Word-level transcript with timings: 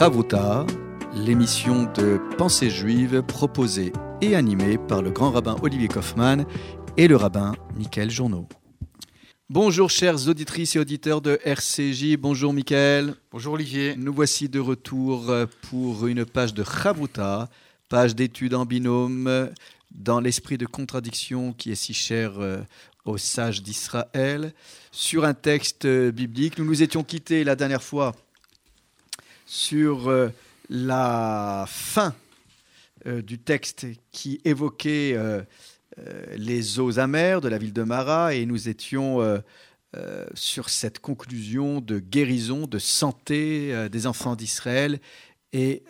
Chavruta, 0.00 0.64
l'émission 1.14 1.82
de 1.92 2.18
pensée 2.38 2.70
juive 2.70 3.20
proposée 3.20 3.92
et 4.22 4.34
animée 4.34 4.78
par 4.78 5.02
le 5.02 5.10
grand 5.10 5.30
rabbin 5.30 5.56
Olivier 5.60 5.88
Kaufmann 5.88 6.46
et 6.96 7.06
le 7.06 7.16
rabbin 7.16 7.52
Michael 7.76 8.10
Journeau. 8.10 8.48
Bonjour 9.50 9.90
chers 9.90 10.26
auditrices 10.26 10.74
et 10.74 10.78
auditeurs 10.78 11.20
de 11.20 11.38
RCJ, 11.44 12.16
bonjour 12.16 12.54
Michael. 12.54 13.14
Bonjour 13.30 13.52
Olivier. 13.52 13.94
Nous 13.94 14.14
voici 14.14 14.48
de 14.48 14.58
retour 14.58 15.30
pour 15.68 16.06
une 16.06 16.24
page 16.24 16.54
de 16.54 16.64
Chavruta, 16.64 17.50
page 17.90 18.14
d'études 18.14 18.54
en 18.54 18.64
binôme, 18.64 19.50
dans 19.90 20.20
l'esprit 20.20 20.56
de 20.56 20.64
contradiction 20.64 21.52
qui 21.52 21.72
est 21.72 21.74
si 21.74 21.92
cher 21.92 22.40
euh, 22.40 22.62
aux 23.04 23.18
sages 23.18 23.62
d'Israël, 23.62 24.54
sur 24.92 25.26
un 25.26 25.34
texte 25.34 25.86
biblique. 25.86 26.56
Nous 26.56 26.64
nous 26.64 26.82
étions 26.82 27.04
quittés 27.04 27.44
la 27.44 27.54
dernière 27.54 27.82
fois 27.82 28.14
sur 29.50 30.08
euh, 30.08 30.28
la 30.68 31.64
fin 31.66 32.14
euh, 33.06 33.20
du 33.20 33.40
texte 33.40 33.84
qui 34.12 34.40
évoquait 34.44 35.18
les 36.36 36.78
eaux 36.78 37.00
amères 37.00 37.40
de 37.40 37.48
la 37.48 37.58
ville 37.58 37.72
de 37.72 37.82
Mara 37.82 38.32
et 38.32 38.46
nous 38.46 38.68
étions 38.68 39.18
sur 40.34 40.70
cette 40.70 41.00
conclusion 41.00 41.80
de 41.80 41.98
guérison, 41.98 42.66
de 42.66 42.78
santé 42.78 43.88
des 43.90 44.06
enfants 44.06 44.36
d'Israël 44.36 45.00
et 45.52 45.82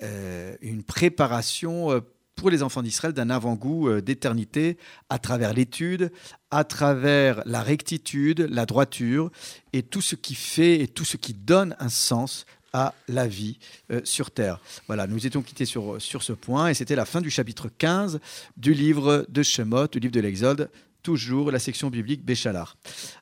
une 0.63 0.83
préparation 0.83 2.03
pour 2.41 2.49
les 2.49 2.63
enfants 2.63 2.81
d'Israël 2.81 3.13
d'un 3.13 3.29
avant-goût 3.29 3.91
euh, 3.91 4.01
d'éternité 4.01 4.79
à 5.11 5.19
travers 5.19 5.53
l'étude, 5.53 6.11
à 6.51 6.65
travers 6.65 7.43
la 7.45 7.63
rectitude, 7.63 8.49
la 8.51 8.65
droiture 8.65 9.31
et 9.75 9.83
tout 9.83 10.01
ce 10.01 10.15
qui 10.15 10.35
fait 10.35 10.81
et 10.81 10.89
tout 10.89 11.05
ce 11.05 11.19
qui 11.19 11.35
donne 11.35 11.77
un 11.81 11.91
sens 11.91 12.47
à 12.73 12.95
la 13.09 13.27
vie 13.27 13.59
euh, 13.90 14.01
sur 14.04 14.30
terre. 14.30 14.60
Voilà, 14.87 15.07
nous 15.07 15.26
étions 15.26 15.43
quittés 15.43 15.65
sur, 15.65 16.01
sur 16.01 16.23
ce 16.23 16.32
point 16.32 16.68
et 16.68 16.74
c'était 16.74 16.95
la 16.95 17.04
fin 17.04 17.21
du 17.21 17.30
chapitre 17.30 17.68
15 17.79 18.21
du 18.57 18.74
livre 18.74 19.27
de 19.29 19.43
Shemot, 19.43 19.88
du 19.88 19.99
livre 19.99 20.12
de 20.12 20.21
l'Exode, 20.21 20.71
toujours 21.02 21.51
la 21.51 21.59
section 21.59 21.90
biblique 21.90 22.24
Béchalar. 22.24 22.77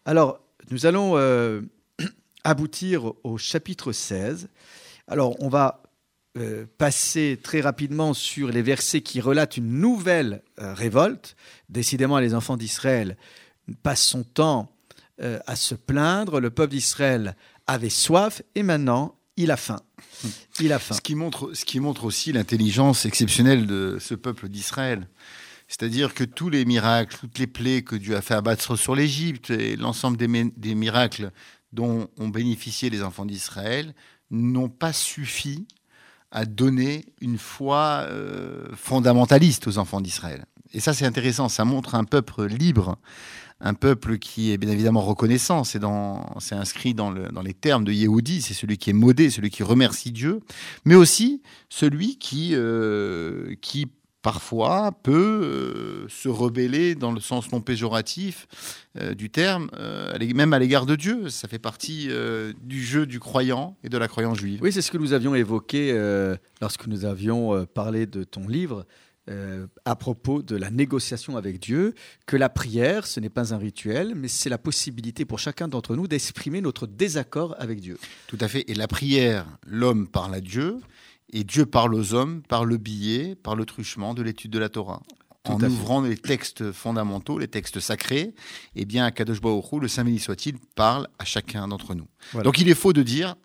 Alors, 0.05 0.41
nous 0.71 0.87
allons 0.87 1.17
euh, 1.17 1.63
aboutir 2.45 3.13
au 3.25 3.39
chapitre 3.39 3.93
16. 3.93 4.49
Alors, 5.07 5.37
on 5.43 5.49
va 5.49 5.83
euh, 6.37 6.67
passer 6.77 7.39
très 7.43 7.61
rapidement 7.61 8.15
sur 8.15 8.51
les 8.51 8.63
versets 8.63 9.01
qui 9.01 9.21
relatent 9.21 9.57
une 9.57 9.81
nouvelle 9.81 10.43
révolte. 10.59 11.37
Décidément, 11.69 12.19
les 12.19 12.35
enfants 12.35 12.57
d'Israël 12.57 13.17
passent 13.83 14.07
son 14.07 14.25
temps 14.25 14.73
à 15.21 15.57
se 15.57 15.75
plaindre. 15.75 16.39
Le 16.39 16.51
peuple 16.51 16.75
d'Israël 16.75 17.35
avait 17.67 17.91
soif 17.91 18.41
et 18.55 18.63
maintenant 18.63 19.18
il 19.39 19.51
a 19.53 19.57
faim. 19.57 19.81
Il 20.61 20.73
a 20.73 20.79
faim. 20.79 20.97
Ce 20.97 21.01
qui 21.01 21.81
montre, 21.81 22.05
aussi 22.05 22.33
l'intelligence 22.33 23.07
exceptionnelle 23.07 23.67
de 23.67 23.99
ce 24.01 24.15
peuple 24.15 24.49
d'Israël. 24.49 25.09
C'est-à-dire 25.69 26.13
que 26.13 26.25
tous 26.25 26.51
les 26.51 26.65
miracles, 26.65 27.17
toutes 27.21 27.39
les 27.39 27.47
plaies 27.47 27.83
que 27.83 27.95
Dieu 27.95 28.17
a 28.17 28.21
fait 28.21 28.35
abattre 28.35 28.77
sur 28.77 28.97
l'Égypte 28.97 29.51
et 29.51 29.77
l'ensemble 29.77 30.17
des, 30.17 30.51
des 30.57 30.75
miracles 30.75 31.31
dont 31.73 32.09
ont 32.19 32.29
bénéficié 32.29 32.91
les 32.91 33.03
enfants 33.03 33.27
d'Israël 33.27 33.95
n'ont 34.31 34.69
pas 34.69 34.93
suffi 34.93 35.67
à 36.31 36.45
donner 36.45 37.07
une 37.21 37.39
foi 37.39 38.07
euh, 38.09 38.69
fondamentaliste 38.75 39.69
aux 39.69 39.79
enfants 39.79 40.01
d'Israël. 40.01 40.47
Et 40.73 40.81
ça, 40.81 40.93
c'est 40.93 41.07
intéressant. 41.07 41.49
Ça 41.49 41.65
montre 41.65 41.95
un 41.95 42.05
peuple 42.05 42.47
libre, 42.47 42.99
un 43.61 43.75
peuple 43.75 44.19
qui 44.19 44.53
est 44.53 44.59
bien 44.59 44.71
évidemment 44.71 45.01
reconnaissant. 45.01 45.65
C'est, 45.65 45.83
inscrit 46.53 46.95
dans, 46.95 47.11
les 47.11 47.55
termes 47.55 47.85
de 47.85 47.93
Yehudi. 47.93 48.43
C'est 48.43 48.55
celui 48.55 48.79
qui 48.79 48.91
est 48.91 48.95
modé, 48.95 49.31
celui 49.31 49.51
qui 49.51 49.63
remercie 49.63 50.13
Dieu, 50.13 50.41
mais 50.85 50.95
aussi 50.95 51.43
celui 51.69 52.19
qui, 52.19 52.51
euh, 52.55 53.55
qui 53.61 53.87
parfois 54.23 54.93
peut 55.03 55.13
euh, 55.43 56.07
se 56.09 56.29
rebeller 56.29 56.95
dans 56.95 57.13
le 57.13 57.21
sens 57.21 57.51
non 57.53 57.61
péjoratif 57.61 58.47
euh, 59.01 59.15
du 59.15 59.31
terme, 59.31 59.71
même 60.35 60.53
à 60.53 60.59
l'égard 60.59 60.87
de 60.87 60.97
Dieu. 60.97 61.29
Ça 61.29 61.49
fait 61.49 61.59
partie 61.59 62.09
du 62.63 62.85
jeu 62.85 63.07
du 63.07 63.19
croyant 63.19 63.77
et 63.83 63.89
de 63.89 63.99
la 63.99 64.07
croyance 64.07 64.39
juive. 64.39 64.61
Oui, 64.63 64.73
c'est 64.73 64.83
ce 64.83 64.93
que 64.93 64.99
nous 64.99 65.13
avions 65.13 65.35
évoqué 65.35 65.93
lorsque 66.61 66.87
nous 66.87 67.05
avions 67.05 67.67
parlé 67.67 68.07
de 68.07 68.23
ton 68.23 68.47
livre. 68.47 68.87
À 69.85 69.97
propos 69.97 70.43
de 70.43 70.57
la 70.57 70.71
négociation 70.71 71.37
avec 71.37 71.61
Dieu, 71.61 71.95
que 72.27 72.37
la 72.37 72.49
prière, 72.49 73.07
ce 73.07 73.21
n'est 73.21 73.29
pas 73.29 73.55
un 73.55 73.59
rituel, 73.59 74.15
mais 74.15 74.29
c'est 74.29 74.49
la 74.49 74.59
possibilité 74.59 75.25
pour 75.25 75.39
chacun 75.39 75.69
d'entre 75.69 75.97
nous 75.97 76.07
d'exprimer 76.09 76.61
notre 76.61 76.87
désaccord 76.87 77.55
avec 77.59 77.81
Dieu. 77.81 77.99
Tout 78.27 78.39
à 78.41 78.49
fait. 78.49 78.65
Et 78.69 78.75
la 78.75 78.89
prière, 78.89 79.47
l'homme 79.67 80.09
parle 80.09 80.35
à 80.35 80.41
Dieu, 80.41 80.81
et 81.33 81.45
Dieu 81.45 81.67
parle 81.67 81.95
aux 81.95 82.15
hommes 82.15 82.43
par 82.43 82.65
le 82.65 82.77
biais, 82.77 83.35
par 83.35 83.55
le 83.55 83.67
truchement 83.67 84.15
de 84.15 84.23
l'étude 84.23 84.51
de 84.51 84.59
la 84.59 84.69
Torah. 84.69 85.03
en 85.45 85.63
ouvrant 85.63 86.03
les 86.03 86.17
textes 86.17 86.73
fondamentaux, 86.73 87.39
les 87.39 87.49
textes 87.49 87.81
sacrés, 87.81 88.35
eh 88.75 88.85
bien, 88.85 89.11
Kadosh 89.11 89.41
Baruch 89.41 89.81
le 89.81 89.89
Saint 89.89 90.05
béni 90.05 90.19
soit-il, 90.19 90.59
parle 90.75 91.09
à 91.19 91.25
chacun 91.25 91.69
d'entre 91.69 91.95
nous. 91.95 92.07
Donc 92.43 92.59
il 92.59 92.69
est 92.69 92.75
faux 92.75 92.93
de 92.93 93.03
dire 93.03 93.37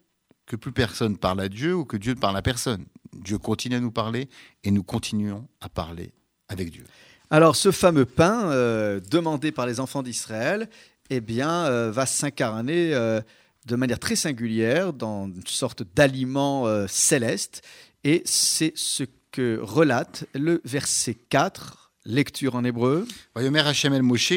que 0.45 0.55
plus 0.55 0.73
personne 0.73 1.17
parle 1.17 1.39
à 1.41 1.49
Dieu 1.49 1.75
ou 1.75 1.85
que 1.85 1.97
Dieu 1.97 2.13
ne 2.13 2.19
parle 2.19 2.35
à 2.35 2.41
personne. 2.41 2.85
Dieu 3.13 3.37
continue 3.37 3.75
à 3.75 3.79
nous 3.79 3.91
parler 3.91 4.29
et 4.63 4.71
nous 4.71 4.83
continuons 4.83 5.47
à 5.61 5.69
parler 5.69 6.11
avec 6.47 6.71
Dieu. 6.71 6.85
Alors 7.29 7.55
ce 7.55 7.71
fameux 7.71 8.05
pain 8.05 8.51
euh, 8.51 8.99
demandé 9.09 9.51
par 9.51 9.65
les 9.65 9.79
enfants 9.79 10.03
d'Israël, 10.03 10.69
eh 11.09 11.19
bien, 11.19 11.65
euh, 11.65 11.91
va 11.91 12.05
s'incarner 12.05 12.93
euh, 12.93 13.21
de 13.65 13.75
manière 13.75 13.99
très 13.99 14.15
singulière 14.15 14.93
dans 14.93 15.25
une 15.25 15.47
sorte 15.47 15.83
d'aliment 15.95 16.67
céleste. 16.87 17.63
Et 18.03 18.21
c'est 18.25 18.73
ce 18.75 19.03
que 19.31 19.59
relate 19.61 20.25
le 20.35 20.61
verset 20.63 21.15
4, 21.15 21.91
lecture 22.05 22.55
en 22.55 22.63
hébreu. 22.63 23.07
Hashem 23.35 23.93
el 23.93 24.03
Moshe, 24.03 24.33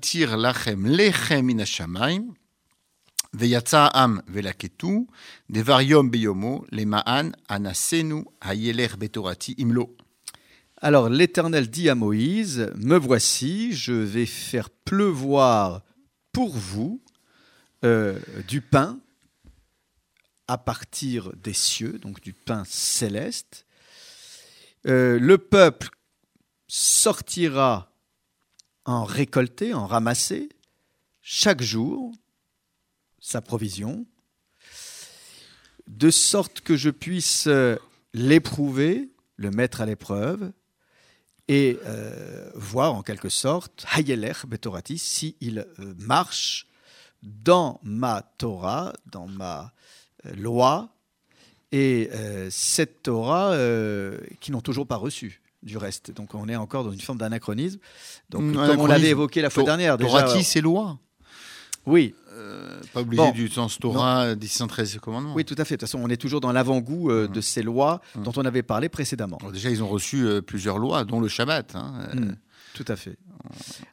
tir 0.00 0.36
lachem 0.36 0.86
lechem 0.86 1.50
Anasenu 7.48 8.24
betorati 8.98 9.54
imlo. 9.58 9.96
Alors 10.78 11.08
l'Éternel 11.08 11.68
dit 11.68 11.88
à 11.88 11.94
Moïse, 11.94 12.70
Me 12.76 12.96
voici, 12.96 13.72
je 13.72 13.92
vais 13.92 14.26
faire 14.26 14.70
pleuvoir 14.70 15.82
pour 16.32 16.56
vous 16.56 17.02
euh, 17.84 18.18
du 18.48 18.60
pain 18.60 18.98
à 20.48 20.58
partir 20.58 21.32
des 21.36 21.52
cieux, 21.52 21.98
donc 21.98 22.20
du 22.20 22.32
pain 22.32 22.62
céleste. 22.66 23.66
Euh, 24.86 25.18
le 25.18 25.38
peuple 25.38 25.88
sortira 26.68 27.92
en 28.84 29.04
récolter, 29.04 29.74
en 29.74 29.86
ramasser, 29.86 30.48
chaque 31.20 31.62
jour, 31.62 32.12
sa 33.26 33.40
provision, 33.40 34.06
de 35.88 36.10
sorte 36.10 36.60
que 36.60 36.76
je 36.76 36.90
puisse 36.90 37.48
l'éprouver, 38.14 39.10
le 39.36 39.50
mettre 39.50 39.80
à 39.80 39.86
l'épreuve, 39.86 40.52
et 41.48 41.78
euh, 41.86 42.50
voir 42.54 42.94
en 42.94 43.02
quelque 43.02 43.28
sorte, 43.28 43.86
Hayelech 43.94 44.46
Betorati, 44.46 44.98
s'il 44.98 45.66
marche 45.98 46.66
dans 47.22 47.80
ma 47.82 48.22
Torah, 48.38 48.92
dans 49.10 49.26
ma 49.26 49.72
euh, 50.26 50.34
loi, 50.36 50.88
et 51.72 52.08
euh, 52.12 52.48
cette 52.50 53.02
Torah 53.02 53.52
euh, 53.52 54.18
qui 54.40 54.52
n'ont 54.52 54.60
toujours 54.60 54.86
pas 54.86 54.96
reçue 54.96 55.42
du 55.62 55.76
reste. 55.76 56.12
Donc 56.12 56.34
on 56.34 56.48
est 56.48 56.56
encore 56.56 56.84
dans 56.84 56.92
une 56.92 57.00
forme 57.00 57.18
d'anachronisme. 57.18 57.80
Donc 58.30 58.42
mm, 58.42 58.54
comme 58.54 58.80
on 58.80 58.86
l'avait 58.86 59.10
évoqué 59.10 59.42
la 59.42 59.50
fois 59.50 59.64
dernière, 59.64 59.98
déjà. 59.98 60.22
Torah, 60.22 60.42
c'est 60.42 60.60
loi. 60.60 60.98
Oui. 61.86 62.14
pas 62.92 63.02
oublier 63.02 63.32
du 63.32 63.48
sens 63.48 63.78
Torah, 63.78 64.34
613 64.40 64.98
commandements. 65.00 65.34
Oui, 65.34 65.44
tout 65.44 65.54
à 65.58 65.64
fait. 65.64 65.76
De 65.76 65.80
toute 65.80 65.88
façon, 65.88 66.00
on 66.02 66.08
est 66.08 66.16
toujours 66.16 66.40
dans 66.40 66.52
l'avant-goût 66.52 67.10
mm. 67.10 67.28
de 67.28 67.40
ces 67.40 67.62
lois 67.62 68.00
mm. 68.14 68.22
dont 68.22 68.32
on 68.36 68.44
avait 68.44 68.62
parlé 68.62 68.88
précédemment. 68.88 69.38
déjà, 69.52 69.70
ils 69.70 69.82
ont 69.82 69.88
reçu 69.88 70.26
plusieurs 70.46 70.78
lois, 70.78 71.04
dont 71.04 71.20
le 71.20 71.28
Shabbat. 71.28 71.74
Hein. 71.76 72.08
tout 72.74 72.84
à 72.88 72.96
fait. 72.96 73.18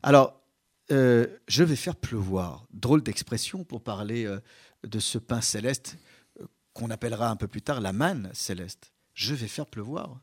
Alors, 0.01 0.43
euh, 0.91 1.27
je 1.47 1.63
vais 1.63 1.75
faire 1.75 1.95
pleuvoir. 1.95 2.65
Drôle 2.73 3.03
d'expression 3.03 3.63
pour 3.63 3.81
parler 3.81 4.25
euh, 4.25 4.39
de 4.85 4.99
ce 4.99 5.17
pain 5.17 5.41
céleste 5.41 5.97
euh, 6.39 6.45
qu'on 6.73 6.89
appellera 6.89 7.29
un 7.29 7.35
peu 7.35 7.47
plus 7.47 7.61
tard 7.61 7.79
la 7.79 7.93
manne 7.93 8.29
céleste. 8.33 8.91
Je 9.13 9.33
vais 9.33 9.47
faire 9.47 9.65
pleuvoir. 9.65 10.19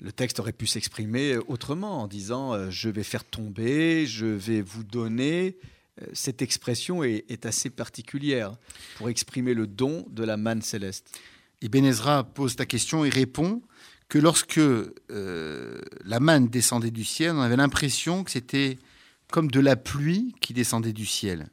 Le 0.00 0.12
texte 0.12 0.40
aurait 0.40 0.52
pu 0.52 0.66
s'exprimer 0.66 1.36
autrement 1.36 2.02
en 2.02 2.06
disant 2.06 2.70
je 2.70 2.90
vais 2.90 3.02
faire 3.02 3.24
tomber, 3.24 4.06
je 4.06 4.26
vais 4.26 4.60
vous 4.60 4.84
donner. 4.84 5.56
Cette 6.12 6.42
expression 6.42 7.02
est, 7.02 7.46
assez 7.46 7.70
particulière 7.70 8.56
pour 8.96 9.08
exprimer 9.08 9.54
le 9.54 9.66
don 9.66 10.04
de 10.10 10.24
la 10.24 10.36
manne 10.36 10.62
céleste. 10.62 11.18
Et 11.62 11.68
Ben 11.68 11.84
Ezra 11.84 12.24
pose 12.24 12.56
ta 12.56 12.66
question 12.66 13.04
et 13.04 13.08
répond 13.08 13.62
que 14.08 14.18
lorsque 14.18 14.60
la 15.08 16.20
manne 16.20 16.48
descendait 16.48 16.90
du 16.90 17.04
ciel, 17.04 17.32
on 17.32 17.40
avait 17.40 17.56
l'impression 17.56 18.24
que 18.24 18.30
c'était 18.30 18.78
comme 19.30 19.50
de 19.50 19.60
la 19.60 19.76
pluie 19.76 20.34
qui 20.40 20.52
descendait 20.52 20.92
du 20.92 21.06
ciel. 21.06 21.48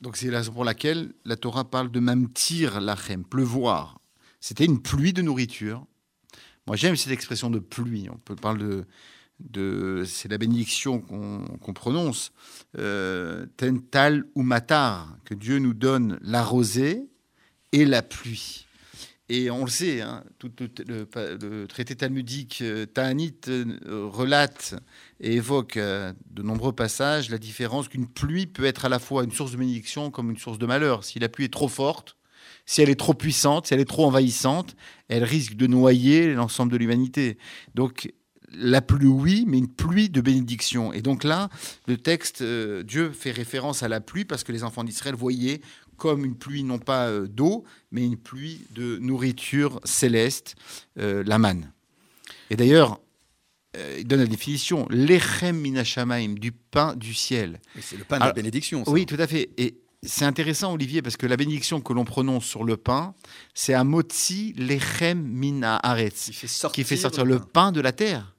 Donc 0.00 0.16
c'est 0.16 0.30
la 0.30 0.38
raison 0.38 0.52
pour 0.52 0.64
laquelle 0.64 1.12
la 1.24 1.36
Torah 1.36 1.64
parle 1.64 1.90
de 1.90 2.00
mamtir 2.00 2.80
lachem, 2.80 3.24
pleuvoir. 3.24 4.00
C'était 4.40 4.64
une 4.64 4.80
pluie 4.80 5.12
de 5.12 5.22
nourriture. 5.22 5.84
Moi, 6.66 6.76
j'aime 6.76 6.96
cette 6.96 7.12
expression 7.12 7.50
de 7.50 7.58
pluie. 7.58 8.08
On 8.10 8.16
peut 8.16 8.36
parler 8.36 8.64
de, 8.64 8.86
de 9.40 10.04
c'est 10.06 10.28
la 10.28 10.38
bénédiction 10.38 11.00
qu'on 11.00 11.72
prononce. 11.72 12.32
Euh, 12.78 13.46
tental 13.56 14.24
ou 14.34 14.42
matar, 14.42 15.16
que 15.24 15.34
Dieu 15.34 15.58
nous 15.58 15.74
donne 15.74 16.18
la 16.22 16.42
rosée 16.42 17.08
et 17.72 17.84
la 17.84 18.02
pluie. 18.02 18.66
Et 19.32 19.48
on 19.48 19.64
le 19.64 19.70
sait, 19.70 20.00
hein, 20.00 20.24
tout, 20.40 20.50
le, 20.58 21.66
traité 21.66 21.94
talmudique 21.94 22.62
euh, 22.62 22.84
Ta'anit 22.84 23.36
euh, 23.46 23.78
relate 24.10 24.74
et 25.20 25.34
évoque 25.34 25.76
euh, 25.76 26.12
de 26.32 26.42
nombreux 26.42 26.72
passages 26.72 27.30
la 27.30 27.38
différence 27.38 27.88
qu'une 27.88 28.08
pluie 28.08 28.48
peut 28.48 28.64
être 28.64 28.86
à 28.86 28.88
la 28.88 28.98
fois 28.98 29.22
une 29.22 29.30
source 29.30 29.52
de 29.52 29.56
bénédiction 29.56 30.10
comme 30.10 30.32
une 30.32 30.36
source 30.36 30.58
de 30.58 30.66
malheur. 30.66 31.04
Si 31.04 31.20
la 31.20 31.28
pluie 31.28 31.44
est 31.44 31.52
trop 31.52 31.68
forte, 31.68 32.16
si 32.66 32.82
elle 32.82 32.90
est 32.90 32.98
trop 32.98 33.14
puissante, 33.14 33.68
si 33.68 33.74
elle 33.74 33.78
est 33.78 33.84
trop 33.84 34.04
envahissante, 34.04 34.74
elle 35.06 35.22
risque 35.22 35.54
de 35.54 35.68
noyer 35.68 36.34
l'ensemble 36.34 36.72
de 36.72 36.76
l'humanité. 36.76 37.38
Donc 37.76 38.12
la 38.52 38.82
pluie, 38.82 39.06
oui, 39.06 39.44
mais 39.46 39.58
une 39.58 39.68
pluie 39.68 40.08
de 40.08 40.20
bénédiction. 40.20 40.92
Et 40.92 41.02
donc 41.02 41.24
là, 41.24 41.48
le 41.86 41.96
texte, 41.96 42.42
Dieu 42.42 43.12
fait 43.12 43.30
référence 43.30 43.82
à 43.82 43.88
la 43.88 44.00
pluie 44.00 44.24
parce 44.24 44.44
que 44.44 44.52
les 44.52 44.64
enfants 44.64 44.84
d'Israël 44.84 45.14
voyaient 45.14 45.60
comme 46.00 46.24
une 46.24 46.34
pluie 46.34 46.64
non 46.64 46.78
pas 46.78 47.08
euh, 47.08 47.28
d'eau, 47.28 47.64
mais 47.92 48.04
une 48.04 48.16
pluie 48.16 48.62
de 48.72 48.96
nourriture 48.98 49.80
céleste, 49.84 50.56
euh, 50.98 51.22
la 51.24 51.38
manne. 51.38 51.70
Et 52.48 52.56
d'ailleurs, 52.56 52.98
euh, 53.76 53.98
il 54.00 54.06
donne 54.06 54.20
la 54.20 54.26
définition, 54.26 54.88
l'echem 54.90 55.56
minashamaim, 55.56 56.34
du 56.34 56.50
pain 56.50 56.96
du 56.96 57.14
ciel. 57.14 57.60
C'est 57.80 57.98
le 57.98 58.04
pain 58.04 58.18
de 58.18 58.24
la 58.24 58.32
bénédiction. 58.32 58.82
Oui, 58.86 59.06
tout 59.06 59.18
à 59.18 59.26
fait. 59.26 59.50
Et 59.58 59.78
c'est 60.02 60.24
intéressant, 60.24 60.72
Olivier, 60.72 61.02
parce 61.02 61.18
que 61.18 61.26
la 61.26 61.36
bénédiction 61.36 61.82
que 61.82 61.92
l'on 61.92 62.06
prononce 62.06 62.46
sur 62.46 62.64
le 62.64 62.78
pain, 62.78 63.14
c'est 63.54 63.74
un 63.74 63.84
motzi 63.84 64.54
lechem 64.56 65.38
qui 66.14 66.32
fait 66.32 66.46
sortir, 66.46 66.74
qui 66.74 66.84
fait 66.84 66.96
sortir 66.96 67.26
le, 67.26 67.38
pain. 67.38 67.70
de 67.72 67.82
la 67.82 67.92
terre. 67.92 68.34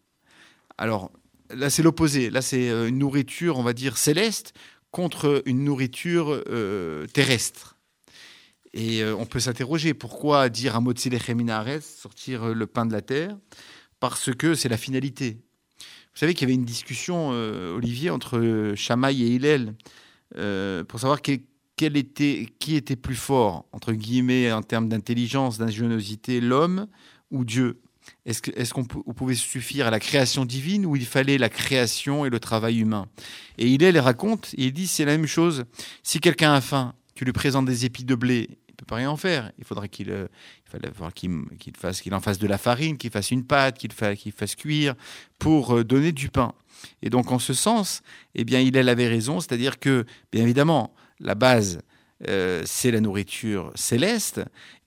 Alors 0.81 1.11
là, 1.51 1.69
c'est 1.69 1.83
l'opposé. 1.83 2.31
Là, 2.31 2.41
c'est 2.41 2.69
une 2.69 2.97
nourriture, 2.97 3.59
on 3.59 3.63
va 3.63 3.73
dire, 3.73 3.97
céleste, 3.97 4.53
contre 4.89 5.43
une 5.45 5.63
nourriture 5.63 6.41
euh, 6.47 7.05
terrestre. 7.05 7.77
Et 8.73 9.03
euh, 9.03 9.15
on 9.15 9.27
peut 9.27 9.39
s'interroger 9.39 9.93
pourquoi 9.93 10.49
dire 10.49 10.75
mot 10.81 10.91
de 10.91 10.99
sortir 11.81 12.47
euh, 12.47 12.53
le 12.55 12.65
pain 12.65 12.87
de 12.87 12.93
la 12.93 13.03
terre? 13.03 13.37
Parce 13.99 14.33
que 14.33 14.55
c'est 14.55 14.69
la 14.69 14.77
finalité. 14.77 15.37
Vous 16.13 16.17
savez 16.17 16.33
qu'il 16.33 16.49
y 16.49 16.51
avait 16.51 16.59
une 16.59 16.65
discussion, 16.65 17.29
Olivier, 17.29 18.09
entre 18.09 18.73
Shamaï 18.75 19.23
et 19.23 19.27
Hillel 19.27 19.75
pour 20.87 20.99
savoir 20.99 21.21
qui 21.21 22.75
était 22.75 22.95
plus 22.95 23.15
fort, 23.15 23.65
entre 23.71 23.93
guillemets, 23.93 24.51
en 24.51 24.63
termes 24.63 24.89
d'intelligence, 24.89 25.59
d'ingéniosité, 25.59 26.41
l'homme 26.41 26.87
ou 27.29 27.45
Dieu. 27.45 27.79
Est-ce 28.25 28.73
qu'on 28.73 28.83
pouvait 28.83 29.35
suffire 29.35 29.87
à 29.87 29.91
la 29.91 29.99
création 29.99 30.45
divine 30.45 30.85
ou 30.85 30.95
il 30.95 31.05
fallait 31.05 31.37
la 31.37 31.49
création 31.49 32.25
et 32.25 32.29
le 32.29 32.39
travail 32.39 32.79
humain? 32.79 33.07
Et 33.57 33.67
il 33.67 33.79
les 33.79 33.99
raconte, 33.99 34.53
il 34.57 34.73
dit 34.73 34.87
c'est 34.87 35.05
la 35.05 35.17
même 35.17 35.27
chose. 35.27 35.65
Si 36.03 36.19
quelqu'un 36.19 36.53
a 36.53 36.61
faim, 36.61 36.93
tu 37.15 37.25
lui 37.25 37.33
présentes 37.33 37.65
des 37.65 37.85
épis 37.85 38.03
de 38.03 38.15
blé, 38.15 38.49
il 38.69 38.75
peut 38.75 38.85
pas 38.85 38.95
rien 38.95 39.09
en 39.09 39.17
faire. 39.17 39.51
Il 39.57 39.65
faudrait 39.65 39.89
qu'il 39.89 40.11
euh, 40.11 40.27
qu'il 41.13 41.77
fasse 41.77 42.01
qu'il 42.01 42.13
en 42.13 42.19
fasse 42.19 42.39
de 42.39 42.47
la 42.47 42.57
farine, 42.57 42.97
qu'il 42.97 43.11
fasse 43.11 43.31
une 43.31 43.43
pâte, 43.43 43.77
qu'il 43.77 43.91
qu'il 44.15 44.31
fasse 44.31 44.55
cuire 44.55 44.95
pour 45.39 45.77
euh, 45.77 45.83
donner 45.83 46.11
du 46.11 46.29
pain. 46.29 46.53
Et 47.01 47.09
donc 47.09 47.31
en 47.31 47.39
ce 47.39 47.53
sens, 47.53 48.01
eh 48.35 48.43
bien 48.43 48.59
il 48.59 48.77
avait 48.77 49.07
raison, 49.07 49.39
c'est-à-dire 49.39 49.79
que 49.79 50.05
bien 50.31 50.43
évidemment 50.43 50.93
la 51.19 51.35
base 51.35 51.79
euh, 52.27 52.61
c'est 52.65 52.91
la 52.91 52.99
nourriture 52.99 53.71
céleste, 53.75 54.41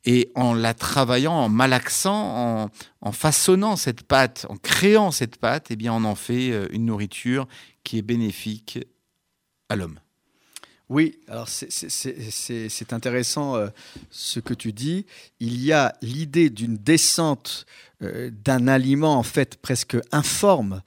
et 0.04 0.30
en 0.34 0.54
la 0.54 0.74
travaillant, 0.74 1.32
en 1.32 1.48
malaxant, 1.48 2.70
en, 3.00 3.12
façonnant 3.12 3.76
cette 3.76 4.02
pâte, 4.02 4.46
en 4.48 4.56
créant 4.56 5.10
cette 5.10 5.36
pâte, 5.36 5.68
eh 5.70 5.76
bien, 5.76 5.92
on 5.94 6.04
en 6.04 6.14
fait 6.14 6.50
euh, 6.50 6.68
une 6.70 6.86
nourriture 6.86 7.46
qui 7.84 7.98
est 7.98 8.02
bénéfique 8.02 8.78
à 9.68 9.76
l'homme. 9.76 9.98
Oui, 10.90 11.18
alors 11.28 11.48
c'est 11.48 12.92
intéressant 12.92 13.56
euh, 13.56 13.68
ce 14.10 14.38
que 14.38 14.52
tu 14.52 14.72
dis. 14.72 15.06
Il 15.40 15.62
y 15.64 15.72
a 15.72 15.94
l'idée 16.02 16.50
d'une 16.50 16.76
descente 16.76 17.64
euh, 18.02 18.30
d'un 18.44 18.68
aliment 18.68 19.16
en 19.16 19.22
fait 19.22 19.56
presque 19.56 19.96
informe, 20.12 20.82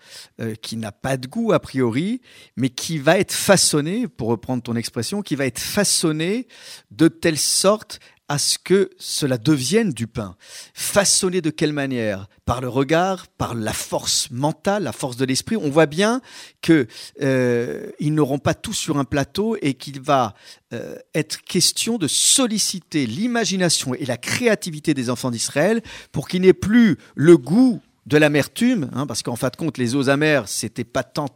qui 0.62 0.78
n'a 0.78 0.92
pas 0.92 1.18
de 1.18 1.28
goût 1.28 1.52
a 1.52 1.60
priori, 1.60 2.22
mais 2.58 2.70
qui 2.70 3.00
va 3.00 3.18
être 3.18 3.34
façonné, 3.34 4.08
pour 4.08 4.28
reprendre 4.28 4.62
ton 4.62 4.76
expression, 4.76 5.24
qui 5.24 5.36
va 5.36 5.46
être 5.46 5.60
façonné 5.60 6.48
de 6.92 7.08
telle 7.08 7.40
sorte 7.40 8.00
à 8.30 8.38
ce 8.38 8.58
que 8.58 8.90
cela 8.98 9.38
devienne 9.38 9.92
du 9.92 10.08
pain. 10.08 10.36
Façonné 10.74 11.42
de 11.42 11.50
quelle 11.50 11.74
manière? 11.74 12.28
Par 12.46 12.62
le 12.62 12.68
regard, 12.68 13.28
par 13.28 13.56
la 13.56 13.74
force 13.74 14.30
mentale, 14.32 14.84
la 14.84 14.92
force 14.92 15.18
de 15.18 15.26
l'esprit. 15.26 15.56
On 15.56 15.70
voit 15.70 15.86
bien 15.86 16.22
que 16.62 16.88
euh, 17.22 17.90
n'auront 18.02 18.40
pas 18.40 18.54
tout 18.54 18.74
sur 18.74 18.98
un 18.98 19.06
plateau 19.06 19.58
et 19.62 19.76
qu'il 19.76 20.02
va 20.02 20.34
euh, 20.74 20.98
être 21.16 21.42
question 21.44 21.98
de 21.98 22.08
solliciter 22.08 23.06
l'imagination 23.06 23.94
et 23.94 24.06
la 24.06 24.18
créativité 24.18 24.94
des 24.94 25.10
enfants 25.10 25.32
d'Israël 25.32 25.82
pour 26.12 26.28
qu'il 26.28 26.42
n'ait 26.42 26.54
plus 26.54 26.98
le 27.16 27.38
goût 27.38 27.82
de 28.08 28.18
l'amertume, 28.18 28.90
hein, 28.94 29.06
parce 29.06 29.22
qu'en 29.22 29.36
fin 29.36 29.50
de 29.50 29.58
compte, 29.58 29.78
les 29.78 29.96
eaux 29.96 30.10
amères, 30.10 30.48
c'était 30.48 30.86
pas 30.86 31.04
tant, 31.04 31.28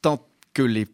tant 0.00 0.26
que 0.54 0.62
les 0.62 0.86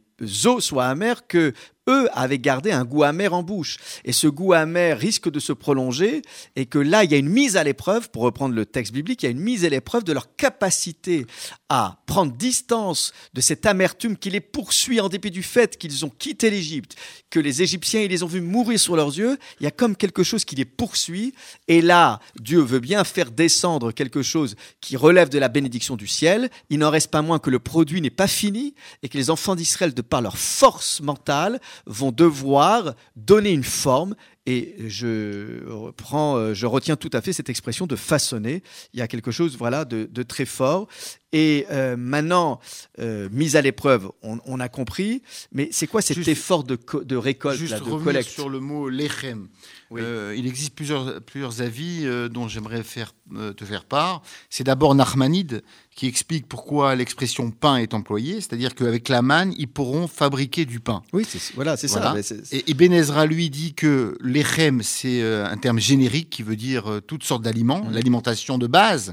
eaux 0.47 0.61
soient 0.61 0.87
amères 0.87 1.27
que 1.27 1.55
eux 1.91 2.09
avaient 2.13 2.39
gardé 2.39 2.71
un 2.73 2.85
goût 2.85 3.03
amer 3.03 3.35
en 3.35 3.43
bouche. 3.43 3.79
Et 4.05 4.13
ce 4.13 4.27
goût 4.27 4.53
amer 4.53 4.99
risque 4.99 5.31
de 5.31 5.41
se 5.41 5.53
prolonger 5.53 6.23
et 6.57 6.67
que 6.67 6.79
là, 6.79 7.05
il 7.05 7.11
y 7.11 7.15
a 7.15 7.19
une 7.19 7.29
mise 7.29 7.57
à 7.57 7.65
l'épreuve, 7.65 8.11
pour 8.11 8.23
reprendre 8.23 8.55
le 8.55 8.67
texte 8.67 8.93
biblique, 8.93 9.23
il 9.23 9.27
y 9.27 9.29
a 9.29 9.33
une 9.33 9.41
mise 9.41 9.65
à 9.65 9.69
l'épreuve 9.69 10.05
de 10.05 10.13
leur 10.13 10.35
capacité 10.37 11.27
à 11.69 11.99
prendre 12.07 12.33
distance 12.33 13.13
de 13.35 13.41
cette 13.41 13.67
amertume 13.67 14.17
qui 14.17 14.31
les 14.31 14.41
poursuit 14.41 15.01
en 15.01 15.09
dépit 15.09 15.31
du 15.31 15.43
fait 15.43 15.77
qu'ils 15.77 16.05
ont 16.05 16.11
quitté 16.11 16.51
l'Égypte, 16.51 16.97
que 17.31 17.39
les 17.39 17.63
Égyptiens, 17.63 18.03
ils 18.03 18.11
les 18.11 18.23
ont 18.23 18.27
vus 18.27 18.41
mourir 18.41 18.79
sur 18.79 18.97
leurs 18.97 19.17
yeux. 19.17 19.39
Il 19.61 19.65
y 19.65 19.67
a 19.67 19.71
comme 19.71 19.97
quelque 19.97 20.23
chose 20.23 20.45
qui 20.45 20.57
les 20.57 20.65
poursuit. 20.65 21.33
Et 21.69 21.81
là, 21.81 22.21
Dieu 22.41 22.61
veut 22.61 22.81
bien 22.81 23.05
faire 23.05 23.31
descendre 23.31 23.93
quelque 23.93 24.23
chose 24.23 24.57
qui 24.81 24.97
relève 24.97 25.29
de 25.29 25.39
la 25.39 25.49
bénédiction 25.49 25.97
du 25.97 26.07
ciel. 26.07 26.51
Il 26.71 26.81
n'en 26.81 26.91
reste 26.91 27.11
pas 27.11 27.23
moins 27.23 27.39
que 27.39 27.51
le 27.51 27.59
produit 27.59 28.01
n'est 28.01 28.11
pas 28.11 28.27
fini 28.27 28.75
et 29.03 29.09
que 29.09 29.17
les 29.17 29.31
enfants 29.31 29.55
d'Israël, 29.55 29.95
de 29.95 30.03
par 30.03 30.23
leur 30.23 30.39
force 30.39 31.01
mentale, 31.01 31.61
vont 31.87 32.13
devoir 32.13 32.95
donner 33.17 33.53
une 33.53 33.65
forme 33.65 34.15
et 34.47 34.75
je 34.89 35.69
reprends, 35.69 36.37
euh, 36.37 36.55
je 36.55 36.67
retiens 36.67 36.97
tout 36.97 37.11
à 37.13 37.21
fait 37.21 37.33
cette 37.33 37.51
expression 37.51 37.87
de 37.87 37.95
façonner. 37.95 38.63
Il 38.95 38.99
y 38.99 39.03
a 39.03 39.07
quelque 39.07 39.31
chose, 39.31 39.57
voilà, 39.57 39.85
de, 39.85 40.23
très 40.23 40.47
fort. 40.47 40.89
Et 41.33 41.67
euh, 41.71 41.97
maintenant, 41.97 42.59
euh, 42.99 43.29
mise 43.31 43.55
à 43.55 43.63
l'épreuve, 43.63 44.11
on, 44.23 44.61
a 44.61 44.69
compris. 44.69 45.23
Mais 45.53 45.69
c'est 45.71 45.87
quoi 45.87 46.03
cet 46.03 46.27
effort 46.27 46.65
de, 46.65 46.79
de 47.05 47.17
récolte, 47.17 47.59
juste 47.59 47.75
de 47.75 48.03
collecte 48.03 48.31
sur 48.31 48.49
le 48.49 48.61
mot 48.61 48.89
lechem. 48.89 49.49
il 49.93 50.47
existe 50.47 50.75
plusieurs, 50.75 51.21
plusieurs 51.21 51.61
avis 51.61 52.07
dont 52.31 52.49
j'aimerais 52.49 52.83
faire, 52.83 53.13
te 53.57 53.65
faire 53.65 53.85
part. 53.85 54.23
C'est 54.49 54.65
d'abord 54.65 54.95
Nachmanide 54.95 55.63
qui 56.01 56.07
explique 56.07 56.49
pourquoi 56.49 56.95
l'expression 56.95 57.51
pain 57.51 57.77
est 57.77 57.93
employée, 57.93 58.37
c'est-à-dire 58.37 58.75
qu'avec 58.75 59.11
la 59.11 59.21
manne, 59.21 59.53
ils 59.59 59.69
pourront 59.69 60.09
fabriquer 60.09 60.65
du 60.65 60.81
pain. 60.81 61.03
Oui, 61.13 61.27
voilà, 61.55 61.77
c'est 61.77 61.89
ça. 61.89 62.15
Et, 62.53 62.71
et 62.71 62.73
Ben 62.73 62.91
Ezra 62.91 63.27
lui 63.27 63.51
dit 63.51 63.75
que 63.75 64.17
l'echem, 64.23 64.83
c'est 64.83 65.21
euh, 65.21 65.45
un 65.45 65.59
terme 65.59 65.79
générique 65.79 66.31
qui 66.31 66.43
veut 66.43 66.57
dire 66.57 66.91
euh, 66.91 67.01
toutes 67.03 67.23
sortes 67.23 67.43
d'aliments, 67.43 67.85
mmh. 67.85 67.93
l'alimentation 67.93 68.57
de 68.57 68.67
base. 68.67 69.13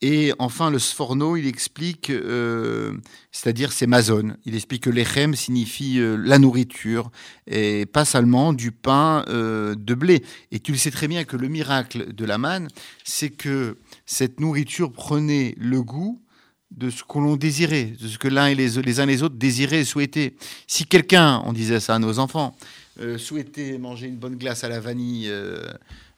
Et 0.00 0.32
enfin, 0.38 0.70
le 0.70 0.78
Sforno, 0.78 1.36
il 1.36 1.46
explique, 1.46 2.10
euh, 2.10 2.92
c'est-à-dire 3.32 3.72
c'est 3.72 3.88
mazone. 3.88 4.36
Il 4.44 4.54
explique 4.54 4.84
que 4.84 4.90
l'echem 4.90 5.34
signifie 5.34 6.00
la 6.00 6.38
nourriture 6.38 7.10
et 7.48 7.84
pas 7.86 8.04
seulement 8.04 8.52
du 8.52 8.70
pain 8.70 9.24
de 9.28 9.94
blé. 9.94 10.22
Et 10.52 10.60
tu 10.60 10.70
le 10.70 10.78
sais 10.78 10.92
très 10.92 11.08
bien 11.08 11.24
que 11.24 11.36
le 11.36 11.48
miracle 11.48 12.14
de 12.14 12.24
la 12.24 12.38
manne, 12.38 12.68
c'est 13.02 13.30
que 13.30 13.76
cette 14.06 14.38
nourriture 14.38 14.92
prenait 14.92 15.54
le 15.58 15.82
goût 15.82 16.22
de 16.70 16.90
ce 16.90 17.02
que 17.02 17.18
l'on 17.18 17.36
désirait, 17.36 17.92
de 18.00 18.08
ce 18.08 18.18
que 18.18 18.28
l'un 18.28 18.46
et 18.46 18.54
les, 18.54 18.80
les 18.82 19.00
uns 19.00 19.06
les 19.06 19.22
autres 19.22 19.36
désiraient 19.36 19.80
et 19.80 19.84
souhaitaient. 19.84 20.34
Si 20.66 20.84
quelqu'un, 20.84 21.42
on 21.46 21.52
disait 21.52 21.80
ça 21.80 21.94
à 21.94 21.98
nos 21.98 22.18
enfants, 22.18 22.54
euh, 23.00 23.16
souhaitait 23.16 23.78
manger 23.78 24.08
une 24.08 24.16
bonne 24.16 24.36
glace 24.36 24.64
à 24.64 24.68
la 24.68 24.80
vanille 24.80 25.28
euh, 25.28 25.62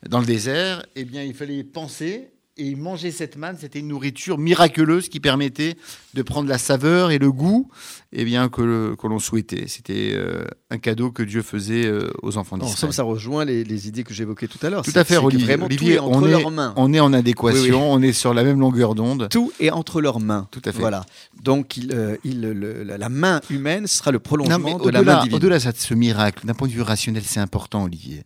dans 0.08 0.18
le 0.18 0.26
désert, 0.26 0.84
eh 0.96 1.04
bien, 1.04 1.22
il 1.22 1.34
fallait 1.34 1.62
penser 1.62 2.30
et 2.56 2.74
manger 2.74 3.10
cette 3.10 3.36
manne, 3.36 3.56
c'était 3.58 3.78
une 3.78 3.88
nourriture 3.88 4.36
miraculeuse 4.36 5.08
qui 5.08 5.20
permettait 5.20 5.76
de 6.14 6.22
prendre 6.22 6.48
la 6.48 6.58
saveur 6.58 7.10
et 7.10 7.18
le 7.18 7.32
goût 7.32 7.70
eh 8.12 8.24
bien, 8.24 8.48
que, 8.48 8.94
que 8.96 9.06
l'on 9.06 9.18
souhaitait. 9.18 9.66
C'était 9.68 10.12
euh, 10.14 10.44
un 10.70 10.78
cadeau 10.78 11.10
que 11.10 11.22
Dieu 11.22 11.42
faisait 11.42 11.86
euh, 11.86 12.10
aux 12.22 12.36
enfants 12.36 12.56
d'Israël. 12.58 12.74
En 12.74 12.76
somme, 12.76 12.92
ça 12.92 13.04
rejoint 13.04 13.44
les, 13.44 13.88
idées 13.88 14.02
que 14.02 14.12
j'évoquais 14.12 14.48
tout 14.48 14.58
à 14.66 14.70
l'heure. 14.70 14.82
Tout 14.82 14.92
à 14.94 15.04
fait, 15.04 15.16
Olivier. 15.16 15.56
Olivier 15.60 16.00
on, 16.00 16.26
est, 16.26 16.44
on 16.76 16.92
est 16.92 17.00
en 17.00 17.12
adéquation, 17.12 17.92
on 17.92 18.02
est 18.02 18.12
sur 18.12 18.34
la 18.34 18.42
même 18.42 18.60
longueur 18.60 18.94
d'onde. 18.94 19.28
Tout 19.30 19.52
est 19.60 19.70
entre 19.70 20.00
leurs 20.00 20.20
mains. 20.20 20.48
Tout 20.50 20.62
à 20.64 20.72
fait. 20.72 20.80
Voilà. 20.80 21.06
Donc, 21.42 21.76
il, 21.76 21.92
euh, 21.94 22.16
il, 22.24 22.40
la 22.40 23.08
main 23.08 23.40
humaine 23.48 23.86
sera 23.86 24.10
le 24.10 24.18
prolongement 24.18 24.78
de 24.78 24.90
la 24.90 25.02
main 25.02 25.22
divine. 25.22 25.36
Au-delà 25.36 25.58
de 25.58 25.76
ce 25.76 25.94
miracle, 25.94 26.46
d'un 26.46 26.54
point 26.54 26.68
de 26.68 26.72
vue 26.72 26.82
rationnel, 26.82 27.22
c'est 27.24 27.40
important, 27.40 27.84
Olivier. 27.84 28.24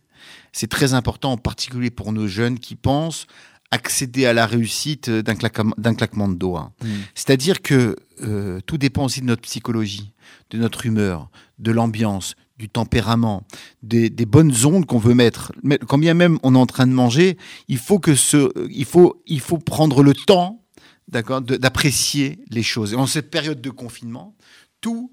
C'est 0.51 0.67
très 0.69 0.93
important, 0.93 1.33
en 1.33 1.37
particulier 1.37 1.91
pour 1.91 2.11
nos 2.11 2.27
jeunes 2.27 2.59
qui 2.59 2.75
pensent 2.75 3.27
accéder 3.75 4.25
à 4.25 4.33
la 4.33 4.47
réussite 4.47 5.09
d'un 5.09 5.35
claquement, 5.35 6.27
de 6.27 6.35
doigts. 6.35 6.73
Mm. 6.81 6.87
C'est-à-dire 7.13 7.61
que 7.61 7.95
euh, 8.23 8.59
tout 8.65 8.77
dépend 8.77 9.05
aussi 9.05 9.21
de 9.21 9.25
notre 9.25 9.43
psychologie, 9.43 10.13
de 10.49 10.57
notre 10.57 10.85
humeur, 10.85 11.29
de 11.59 11.71
l'ambiance, 11.71 12.35
du 12.57 12.69
tempérament, 12.69 13.43
des, 13.83 14.09
bonnes 14.25 14.53
ondes 14.65 14.85
qu'on 14.85 14.97
veut 14.97 15.13
mettre. 15.13 15.51
Mais 15.63 15.77
quand 15.77 15.97
bien 15.97 16.13
même 16.13 16.39
on 16.41 16.55
est 16.55 16.57
en 16.57 16.65
train 16.65 16.87
de 16.87 16.93
manger, 16.93 17.37
il 17.67 17.77
faut 17.77 17.99
que 17.99 18.15
ce, 18.15 18.51
il 18.71 18.85
faut, 18.85 19.21
il 19.27 19.41
faut 19.41 19.57
prendre 19.57 20.01
le 20.01 20.13
temps, 20.13 20.63
d'accord, 21.07 21.41
d'apprécier 21.41 22.39
les 22.49 22.63
choses. 22.63 22.93
Et 22.93 22.95
en 22.95 23.07
cette 23.07 23.29
période 23.29 23.61
de 23.61 23.69
confinement, 23.69 24.35
tout 24.81 25.11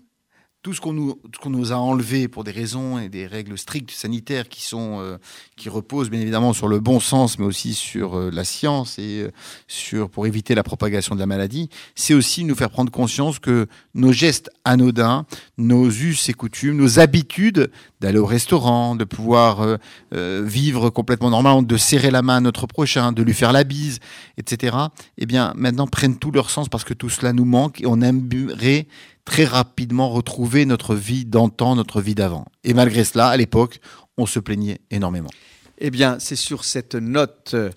tout 0.62 0.73
ce 0.73 0.81
qu'on 0.81 0.92
nous, 0.92 1.19
nous, 1.47 1.73
a 1.73 1.76
enlevé 1.76 2.28
pour 2.28 2.45
des 2.45 2.52
raisons 2.52 2.97
et 3.00 3.09
des 3.09 3.26
règles 3.26 3.59
strictes 3.59 3.90
sanitaires 3.90 4.49
qui, 4.49 4.62
sont, 4.62 5.00
euh, 5.00 5.19
qui 5.57 5.69
reposent 5.69 6.09
bien 6.09 6.21
évidemment 6.21 6.52
sur 6.52 6.69
le 6.69 6.78
bon 6.78 7.00
sens, 7.00 7.40
mais 7.40 7.45
aussi 7.45 7.75
sur 7.75 8.16
euh, 8.16 8.31
la 8.33 8.45
science 8.45 8.97
et 9.00 9.23
euh, 9.23 9.33
sur, 9.66 10.09
pour 10.09 10.25
éviter 10.25 10.54
la 10.54 10.62
propagation 10.62 11.16
de 11.16 11.21
la 11.21 11.26
maladie, 11.26 11.69
c'est 11.97 12.14
aussi 12.14 12.45
nous 12.45 12.54
faire 12.54 12.71
prendre 12.71 12.92
conscience 12.92 13.40
que 13.40 13.66
nos 13.95 14.12
gestes 14.12 14.50
anodins, 14.64 15.26
nos 15.59 15.90
us 15.90 16.28
et 16.28 16.33
coutumes, 16.33 16.76
nos 16.76 17.00
habitudes 17.00 17.73
d'aller 18.02 18.18
au 18.18 18.26
restaurant, 18.26 18.94
de 18.97 19.04
pouvoir 19.04 19.78
vivre 20.12 20.90
complètement 20.90 21.30
normalement, 21.30 21.62
de 21.62 21.76
serrer 21.76 22.11
la 22.11 22.21
main 22.21 22.37
à 22.37 22.40
notre 22.40 22.66
prochain, 22.66 23.12
de 23.12 23.23
lui 23.23 23.32
faire 23.32 23.52
la 23.52 23.64
bise, 23.64 24.00
etc., 24.37 24.76
eh 25.18 25.26
bien, 25.26 25.52
maintenant 25.56 25.87
prennent 25.87 26.18
tout 26.18 26.30
leur 26.30 26.50
sens 26.50 26.68
parce 26.68 26.85
que 26.85 26.94
tout 26.94 27.09
cela 27.09 27.32
nous 27.32 27.44
manque 27.44 27.80
et 27.80 27.87
on 27.87 28.00
aimerait 28.00 28.87
très 29.25 29.44
rapidement 29.44 30.09
retrouver 30.11 30.66
notre 30.66 30.94
vie 30.94 31.25
d'antan, 31.25 31.76
notre 31.76 32.00
vie 32.00 32.14
d'avant. 32.14 32.47
Et 32.64 32.75
malgré 32.75 33.04
cela, 33.04 33.28
à 33.28 33.37
l'époque, 33.37 33.80
on 34.16 34.26
se 34.26 34.38
plaignait 34.38 34.80
énormément. 34.90 35.30
Eh 35.78 35.90
bien, 35.90 36.18
c'est 36.21 36.37
sur 36.37 36.64
cette 36.64 36.94
note 36.94 37.54
euh, 37.54 37.71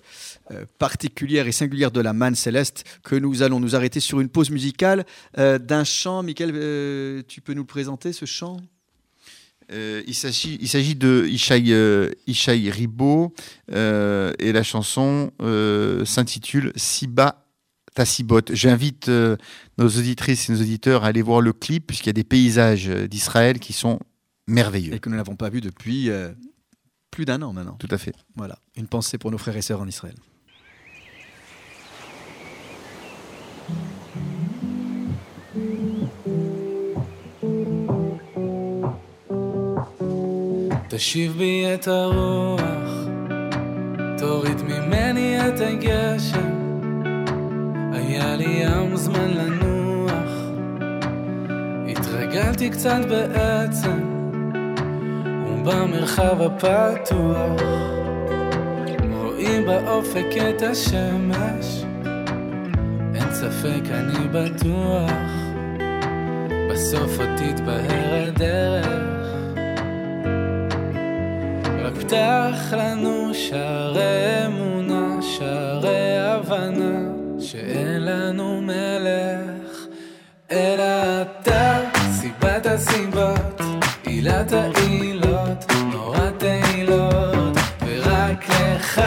particulière 0.78 1.48
et 1.48 1.52
singulière 1.52 1.90
de 1.90 2.00
la 2.00 2.12
manne 2.12 2.36
céleste 2.36 2.84
que 3.02 3.16
nous 3.16 3.42
allons 3.42 3.58
nous 3.58 3.74
arrêter 3.74 4.00
sur 4.00 4.20
une 4.20 4.28
pause 4.28 4.50
musicale 4.50 5.04
euh, 5.38 5.58
d'un 5.58 5.82
chant. 5.82 6.22
Michael, 6.22 6.52
euh, 6.54 7.22
tu 7.26 7.40
peux 7.40 7.54
nous 7.54 7.64
présenter 7.64 8.12
ce 8.12 8.24
chant? 8.24 8.58
Il 9.70 10.14
s'agit 10.14 10.94
de 10.94 11.26
Ishaï, 11.28 12.70
Ribot 12.70 13.34
et 13.68 14.52
la 14.52 14.62
chanson 14.62 15.32
s'intitule 16.04 16.72
Siba 16.76 17.46
Tassibot. 17.96 18.42
J'invite 18.52 19.08
euh, 19.08 19.36
nos 19.78 19.88
auditrices 19.88 20.48
et 20.48 20.52
nos 20.52 20.60
auditeurs 20.60 21.02
à 21.02 21.08
aller 21.08 21.22
voir 21.22 21.40
le 21.40 21.52
clip, 21.52 21.88
puisqu'il 21.88 22.08
y 22.08 22.10
a 22.10 22.12
des 22.12 22.24
paysages 22.24 22.88
euh, 22.88 23.08
d'Israël 23.08 23.58
qui 23.58 23.72
sont 23.72 23.98
merveilleux. 24.46 24.94
Et 24.94 25.00
que 25.00 25.08
nous 25.08 25.16
n'avons 25.16 25.34
pas 25.34 25.48
vu 25.48 25.60
depuis 25.60 26.10
euh, 26.10 26.32
plus 27.10 27.24
d'un 27.24 27.42
an 27.42 27.52
maintenant. 27.52 27.76
Tout 27.80 27.88
à 27.90 27.98
fait. 27.98 28.14
Voilà, 28.36 28.58
une 28.76 28.86
pensée 28.86 29.18
pour 29.18 29.32
nos 29.32 29.38
frères 29.38 29.56
et 29.56 29.62
sœurs 29.62 29.80
en 29.80 29.88
Israël. 29.88 30.14
היה 47.92 48.36
לי 48.36 48.44
ים 48.44 48.96
זמן 48.96 49.30
לנוח 49.30 50.30
התרגלתי 51.88 52.70
קצת 52.70 53.00
בעצם 53.08 54.00
ובמרחב 55.48 56.42
הפתוח 56.42 57.60
רואים 59.12 59.66
באופק 59.66 60.26
את 60.48 60.62
השמש. 60.62 61.84
אין 63.14 63.34
ספק 63.34 63.90
אני 63.90 64.28
בטוח 64.32 65.10
בסוף 66.70 67.18
עוד 67.20 67.28
תתבהר 67.36 68.28
הדרך 68.28 69.25
פתח 72.00 72.72
לנו 72.72 73.34
שערי 73.34 74.46
אמונה, 74.46 75.22
שערי 75.22 76.18
הבנה 76.18 77.00
שאין 77.40 78.04
לנו 78.04 78.60
מלך, 78.62 79.86
אלא 80.50 81.22
אתה, 81.22 81.80
סיבת 82.12 82.66
הסיבות, 82.66 83.60
עילת 84.04 84.52
העילות, 84.52 85.72
נורא 85.92 86.30
תהילות, 86.38 87.58
ורק 87.86 88.48
לך 88.50 89.02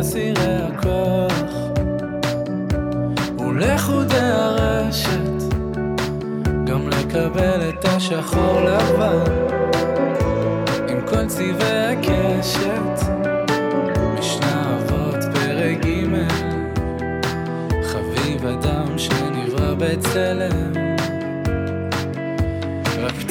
אסירי 0.00 0.56
הכוח. 0.68 1.32
ולחודי 3.38 4.16
הרשת 4.16 5.54
גם 6.66 6.88
לקבל 6.88 7.68
את 7.68 7.84
השחור 7.84 8.60
לבן. 8.60 9.24
עם 10.88 11.00
כל 11.06 11.26
צבעי 11.26 11.86
הקשת 11.86 13.06
משנה 14.18 14.78
פרק 15.32 15.86
ג' 15.86 15.90
חביב 17.84 18.46
אדם 18.46 18.98
שנברא 18.98 19.74
בצלם 19.74 20.79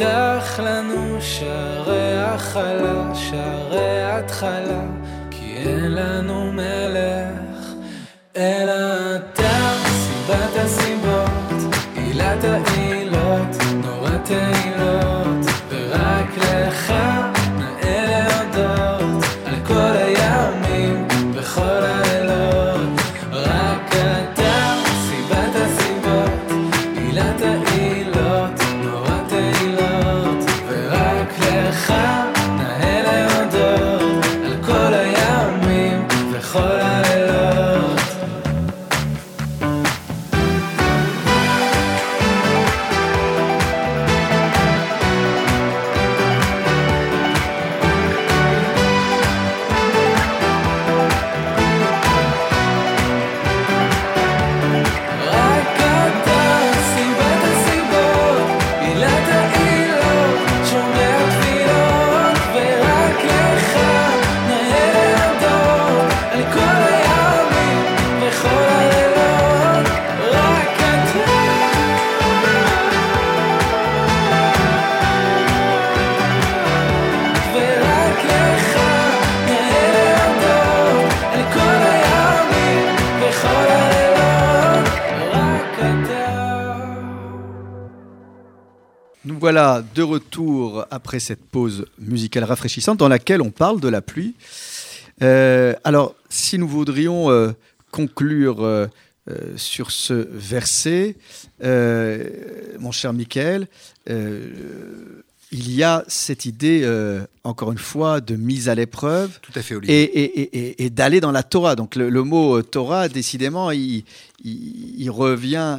רק 0.02 0.44
פתח 0.44 0.60
לנו 0.60 1.22
שערי 1.22 2.18
הכלה, 2.18 3.16
שערי 3.16 4.04
התחלה 4.04 4.82
אין 5.42 5.92
לנו 5.92 6.52
מלך, 6.52 7.66
אלא 8.38 9.16
אתה, 9.16 9.74
סיבת 9.86 10.56
הסיבות, 10.56 11.74
עילת 11.96 12.44
העילות, 12.44 13.56
נורא 13.74 14.18
תהילות, 14.24 15.19
de 89.60 90.02
retour 90.02 90.86
après 90.90 91.20
cette 91.20 91.44
pause 91.44 91.86
musicale 92.00 92.46
rafraîchissante 92.46 92.98
dans 92.98 93.10
laquelle 93.10 93.42
on 93.42 93.52
parle 93.52 93.82
de 93.82 93.90
la 93.90 94.02
pluie. 94.02 94.36
Euh, 95.22 95.74
alors, 95.84 96.16
si 96.30 96.58
nous 96.58 96.68
voudrions 96.68 97.30
euh, 97.30 97.52
conclure 97.92 98.64
euh, 98.64 98.88
sur 99.58 99.92
ce 99.92 100.14
verset, 100.14 101.16
mon 101.62 102.92
cher 102.92 103.12
Michael, 103.14 103.68
il 105.52 105.74
y 105.74 105.84
a 105.84 106.04
cette 106.08 106.46
idée, 106.46 106.88
encore 107.44 107.72
une 107.72 107.78
fois, 107.78 108.22
de 108.22 108.36
mise 108.36 108.70
à 108.70 108.76
l'épreuve. 108.76 109.40
Tout 109.42 109.52
à 109.56 109.62
fait, 109.62 109.76
Et, 109.88 110.90
d'aller 110.90 111.22
dans 111.22 111.32
la 111.32 111.44
Torah. 111.44 111.76
Donc 111.76 111.96
le, 111.96 112.24
mot 112.24 112.62
Torah, 112.62 113.10
décidément, 113.10 113.72
il, 113.72 114.04
il 114.44 115.10
revient 115.10 115.78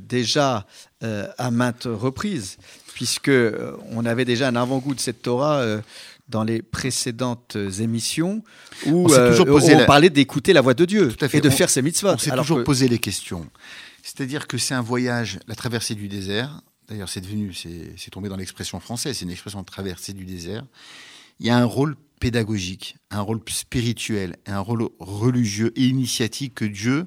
déjà 0.00 0.66
à 1.00 1.50
maintes 1.50 1.88
reprises, 1.90 2.58
puisque 2.94 3.30
on 3.90 4.06
avait 4.06 4.24
déjà 4.24 4.48
un 4.48 4.56
avant-goût 4.56 4.94
de 4.94 5.00
cette 5.00 5.22
Torah 5.22 5.80
dans 6.28 6.44
les 6.44 6.62
précédentes 6.62 7.56
émissions 7.80 8.42
où 8.86 9.06
on, 9.06 9.12
euh, 9.12 9.86
parlait 9.86 10.10
d'écouter 10.10 10.52
la 10.52 10.60
voix 10.60 10.74
de 10.74 10.84
Dieu 10.84 11.14
et 11.32 11.40
de 11.40 11.50
faire 11.50 11.70
ses 11.70 11.82
mitzvahs. 11.82 12.14
On 12.14 12.18
s'est 12.18 12.30
toujours 12.30 12.64
posé 12.64 12.88
les 12.88 12.98
questions. 12.98 13.46
C'est-à-dire 14.02 14.46
que 14.46 14.58
c'est 14.58 14.74
un 14.74 14.82
voyage, 14.82 15.38
la 15.48 15.54
traversée 15.54 15.94
du 15.94 16.08
désert. 16.08 16.60
D'ailleurs, 16.88 17.08
c'est 17.08 17.20
devenu, 17.20 17.52
c'est 17.52 18.10
tombé 18.10 18.28
dans 18.28 18.36
l'expression 18.36 18.80
française, 18.80 19.18
c'est 19.18 19.24
une 19.24 19.30
expression 19.30 19.60
de 19.60 19.66
traversée 19.66 20.14
du 20.14 20.24
désert. 20.24 20.64
Il 21.38 21.46
y 21.46 21.50
a 21.50 21.58
un 21.58 21.64
rôle 21.64 21.96
pédagogique, 22.18 22.96
un 23.10 23.20
rôle 23.20 23.40
spirituel, 23.48 24.36
un 24.46 24.60
rôle 24.60 24.88
religieux 24.98 25.72
et 25.76 25.84
initiatique 25.84 26.54
que 26.54 26.64
Dieu 26.64 27.06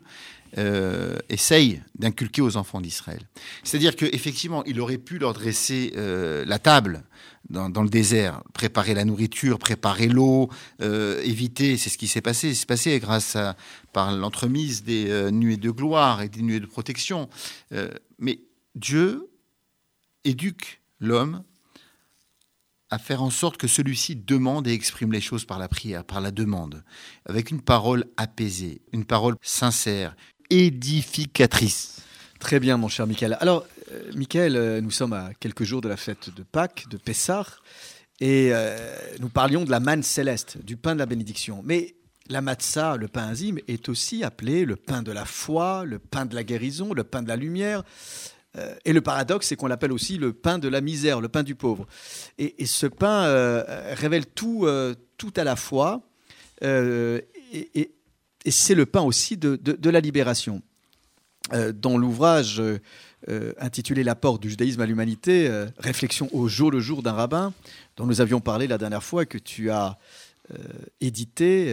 euh, 0.58 1.18
essaye 1.30 1.82
d'inculquer 1.98 2.42
aux 2.42 2.58
enfants 2.58 2.80
d'Israël. 2.80 3.22
C'est-à-dire 3.64 3.96
qu'effectivement, 3.96 4.64
il 4.66 4.80
aurait 4.80 5.00
pu 5.00 5.18
leur 5.18 5.34
dresser 5.34 5.94
euh, 5.98 6.46
la 6.46 6.60
table 6.60 7.04
dans, 7.50 7.70
le 7.82 7.90
désert, 7.90 8.44
préparer 8.54 8.94
la 8.94 9.04
nourriture, 9.04 9.60
préparer 9.60 10.08
l'eau, 10.08 10.50
euh, 10.82 11.22
éviter, 11.24 11.76
c'est 11.76 11.90
ce 11.90 11.98
qui 11.98 12.08
s'est 12.08 12.22
passé, 12.22 12.54
c'est 12.54 12.68
passé 12.68 13.00
grâce 13.00 13.36
à, 13.36 13.58
par 13.94 14.16
l'entremise 14.16 14.84
des 14.84 15.32
nuées 15.32 15.58
de 15.58 15.72
gloire 15.72 16.22
et 16.22 16.30
des 16.30 16.42
nuées 16.44 16.60
de 16.60 16.66
protection. 16.66 17.30
Mais 18.20 18.40
Dieu 18.76 19.31
éduque 20.24 20.82
l'homme 21.00 21.44
à 22.90 23.00
faire 23.00 23.24
en 23.24 23.30
sorte 23.30 23.58
que 23.58 23.68
celui-ci 23.68 24.18
demande 24.18 24.68
et 24.68 24.74
exprime 24.74 25.14
les 25.14 25.22
choses 25.22 25.46
par 25.46 25.58
la 25.58 25.70
prière, 25.70 26.04
par 26.04 26.20
la 26.20 26.32
demande, 26.32 26.84
avec 27.26 27.50
une 27.50 27.62
parole 27.62 28.06
apaisée, 28.18 28.82
une 28.92 29.06
parole 29.06 29.36
sincère, 29.42 30.16
édificatrice. 30.50 32.02
Très 32.40 32.60
bien, 32.60 32.76
mon 32.76 32.90
cher 32.90 33.08
Michael. 33.08 33.38
Alors, 33.40 33.66
euh, 33.92 34.12
Michael, 34.14 34.56
euh, 34.58 34.82
nous 34.82 34.92
sommes 34.92 35.14
à 35.14 35.32
quelques 35.40 35.64
jours 35.64 35.80
de 35.80 35.88
la 35.88 35.96
fête 35.96 36.36
de 36.36 36.44
Pâques, 36.44 36.88
de 36.90 36.98
Pessah, 36.98 37.46
et 38.20 38.50
euh, 38.52 38.78
nous 39.20 39.30
parlions 39.30 39.64
de 39.64 39.72
la 39.72 39.80
manne 39.80 40.04
céleste, 40.04 40.58
du 40.64 40.76
pain 40.76 40.94
de 40.94 41.00
la 41.00 41.06
bénédiction. 41.06 41.62
Mais 41.64 41.96
la 42.30 42.42
matzah, 42.42 42.98
le 42.98 43.08
pain 43.08 43.28
azim, 43.28 43.58
est 43.68 43.88
aussi 43.90 44.24
appelé 44.24 44.66
le 44.66 44.76
pain 44.76 45.02
de 45.02 45.12
la 45.12 45.26
foi, 45.26 45.86
le 45.86 45.98
pain 45.98 46.26
de 46.26 46.36
la 46.36 46.44
guérison, 46.44 46.94
le 46.94 47.04
pain 47.04 47.22
de 47.22 47.30
la 47.30 47.36
lumière. 47.36 47.84
Et 48.84 48.92
le 48.92 49.02
paradoxe, 49.02 49.48
c'est 49.48 49.56
qu'on 49.56 49.68
l'appelle 49.68 49.94
aussi 49.94 50.18
le 50.18 50.34
pain 50.34 50.60
de 50.60 50.68
la 50.68 50.82
misère, 50.82 51.22
le 51.22 51.30
pain 51.30 51.44
du 51.44 51.56
pauvre. 51.56 51.88
Et, 52.38 52.66
ce 52.66 52.86
pain 52.86 53.24
révèle 53.94 54.26
tout, 54.26 54.68
tout 55.18 55.34
à 55.38 55.44
la 55.44 55.56
fois, 55.56 56.02
et, 56.62 57.92
c'est 58.50 58.76
le 58.76 58.86
pain 58.86 59.02
aussi 59.02 59.38
de, 59.38 59.56
de 59.56 59.90
la 59.90 60.02
libération. 60.02 60.62
dans 61.74 61.98
l'ouvrage 61.98 62.62
euh, 63.30 63.54
intitulé 63.60 64.04
L'apport 64.04 64.40
du 64.40 64.50
judaïsme 64.50 64.82
à 64.82 64.88
l'humanité, 64.88 65.48
euh, 65.48 65.68
réflexion 65.78 66.28
au 66.34 66.48
jour 66.48 66.72
le 66.72 66.80
jour 66.80 67.04
d'un 67.04 67.12
rabbin, 67.12 67.54
dont 67.96 68.08
nous 68.08 68.20
avions 68.20 68.40
parlé 68.40 68.66
la 68.66 68.80
dernière 68.80 69.04
fois, 69.04 69.26
que 69.28 69.38
tu 69.38 69.70
as 69.70 70.00
euh, 70.52 70.58
édité, 71.02 71.72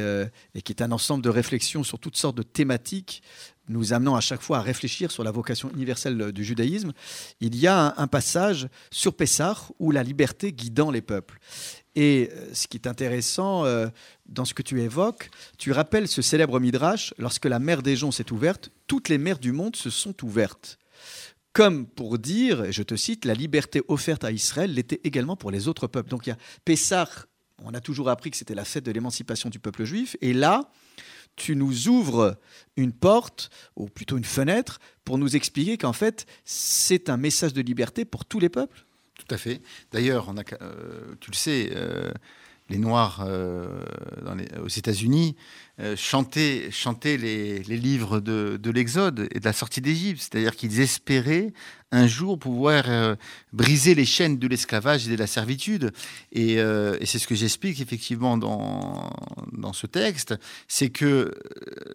et 0.54 0.61
qui 0.61 0.73
est 0.73 0.82
un 0.82 0.92
ensemble 0.92 1.25
de 1.25 1.30
réflexions 1.30 1.85
sur 1.85 1.99
toutes 1.99 2.18
sortes 2.18 2.37
de 2.37 2.42
thématiques, 2.42 3.22
nous 3.68 3.92
amenant 3.92 4.16
à 4.16 4.20
chaque 4.20 4.42
fois 4.42 4.59
à 4.59 4.62
réfléchir 4.62 5.11
sur 5.11 5.24
la 5.24 5.31
vocation 5.31 5.70
universelle 5.70 6.33
du 6.33 6.44
judaïsme. 6.44 6.92
Il 7.40 7.57
y 7.57 7.66
a 7.66 7.94
un, 7.96 8.07
passage 8.07 8.68
sur 8.90 9.14
Pessah 9.14 9.57
où 9.78 9.90
la 9.90 10.02
liberté 10.02 10.52
guidant 10.52 10.90
les 10.90 11.02
peuples. 11.02 11.38
Et 11.94 12.31
ce 12.52 12.66
qui 12.66 12.76
est 12.76 12.87
intéressant 12.87 13.64
dans 14.26 14.44
ce 14.44 14.54
que 14.54 14.62
tu 14.62 14.81
évoques, 14.81 15.31
tu 15.59 15.72
rappelles 15.72 16.09
ce 16.09 16.22
célèbre 16.22 16.61
midrash, 16.61 17.12
lorsque 17.18 17.44
la 17.44 17.59
mer 17.59 17.83
des 17.83 17.96
gens 17.96 18.11
s'est 18.11 18.33
ouverte, 18.33 18.70
toutes 18.87 19.09
les 19.09 19.18
mers 19.18 19.38
du 19.38 19.52
monde 19.52 19.76
se 19.76 19.90
sont 19.90 20.24
ouvertes 20.24 20.78
comme 21.59 21.87
pour 21.88 22.18
dire, 22.18 22.66
et 22.66 22.72
je 22.72 22.85
te 22.85 22.94
cite, 22.94 23.24
la 23.24 23.35
liberté 23.35 23.83
offerte 23.88 24.22
à 24.22 24.31
Israël 24.31 24.72
l'était 24.72 25.00
également 25.02 25.35
pour 25.35 25.50
les 25.50 25.66
autres 25.66 25.88
peuples. 25.88 26.09
Donc 26.09 26.26
il 26.26 26.31
y 26.31 26.33
a 26.33 26.38
Pessah, 26.64 27.09
on 27.64 27.74
a 27.74 27.81
toujours 27.81 28.11
appris 28.11 28.31
que 28.31 28.37
c'était 28.37 28.54
la 28.54 28.64
fête 28.64 28.85
de 28.85 28.92
l'émancipation 28.92 29.50
du 29.50 29.59
peuple 29.59 29.83
juif, 29.83 30.16
et 30.20 30.33
là, 30.33 30.70
tu 31.38 31.57
nous 31.57 31.88
ouvres 31.88 32.37
une 32.77 32.92
porte, 32.92 33.51
ou 33.77 33.87
plutôt 33.87 34.16
une 34.16 34.24
fenêtre, 34.24 34.81
pour 35.05 35.18
nous 35.18 35.37
expliquer 35.37 35.79
qu'en 35.79 35.92
fait, 35.92 36.27
c'est 36.44 37.09
un 37.09 37.16
message 37.16 37.53
de 37.53 37.62
liberté 37.62 38.05
pour 38.05 38.24
tous 38.24 38.38
les 38.38 38.48
peuples. 38.48 38.85
Tout 39.18 39.35
à 39.35 39.38
fait. 39.38 39.61
D'ailleurs, 39.92 40.33
euh, 40.61 41.14
tu 41.20 41.31
le 41.31 41.37
sais, 41.37 41.70
euh, 41.74 42.11
les 42.68 42.79
Noirs 42.79 43.24
euh, 43.27 43.85
aux 44.62 44.68
États-Unis 44.68 45.37
euh, 45.80 45.94
chantaient, 45.96 47.16
les, 47.16 47.60
livres 47.62 48.18
de, 48.18 48.58
de 48.60 48.70
l'Exode 48.70 49.28
et 49.30 49.38
de 49.38 49.44
la 49.44 49.52
sortie 49.52 49.80
d'Égypte. 49.80 50.20
C'est-à-dire 50.20 50.56
qu'ils 50.56 50.80
espéraient 50.80 51.52
un 51.92 52.06
jour 52.06 52.38
pouvoir 52.38 52.84
euh, 52.88 53.14
briser 53.52 53.94
les 53.94 54.04
chaînes 54.04 54.38
de 54.38 54.46
l'esclavage 54.46 55.06
et 55.06 55.10
de 55.10 55.16
la 55.16 55.28
servitude. 55.28 55.92
Et, 56.32 56.58
euh, 56.58 56.98
c'est 57.04 57.18
ce 57.18 57.26
que 57.28 57.34
j'explique 57.34 57.80
effectivement 57.80 58.36
dans, 58.36 59.10
dans 59.52 59.72
ce 59.72 59.86
texte, 59.86 60.34
c'est 60.66 60.90
que 60.90 61.32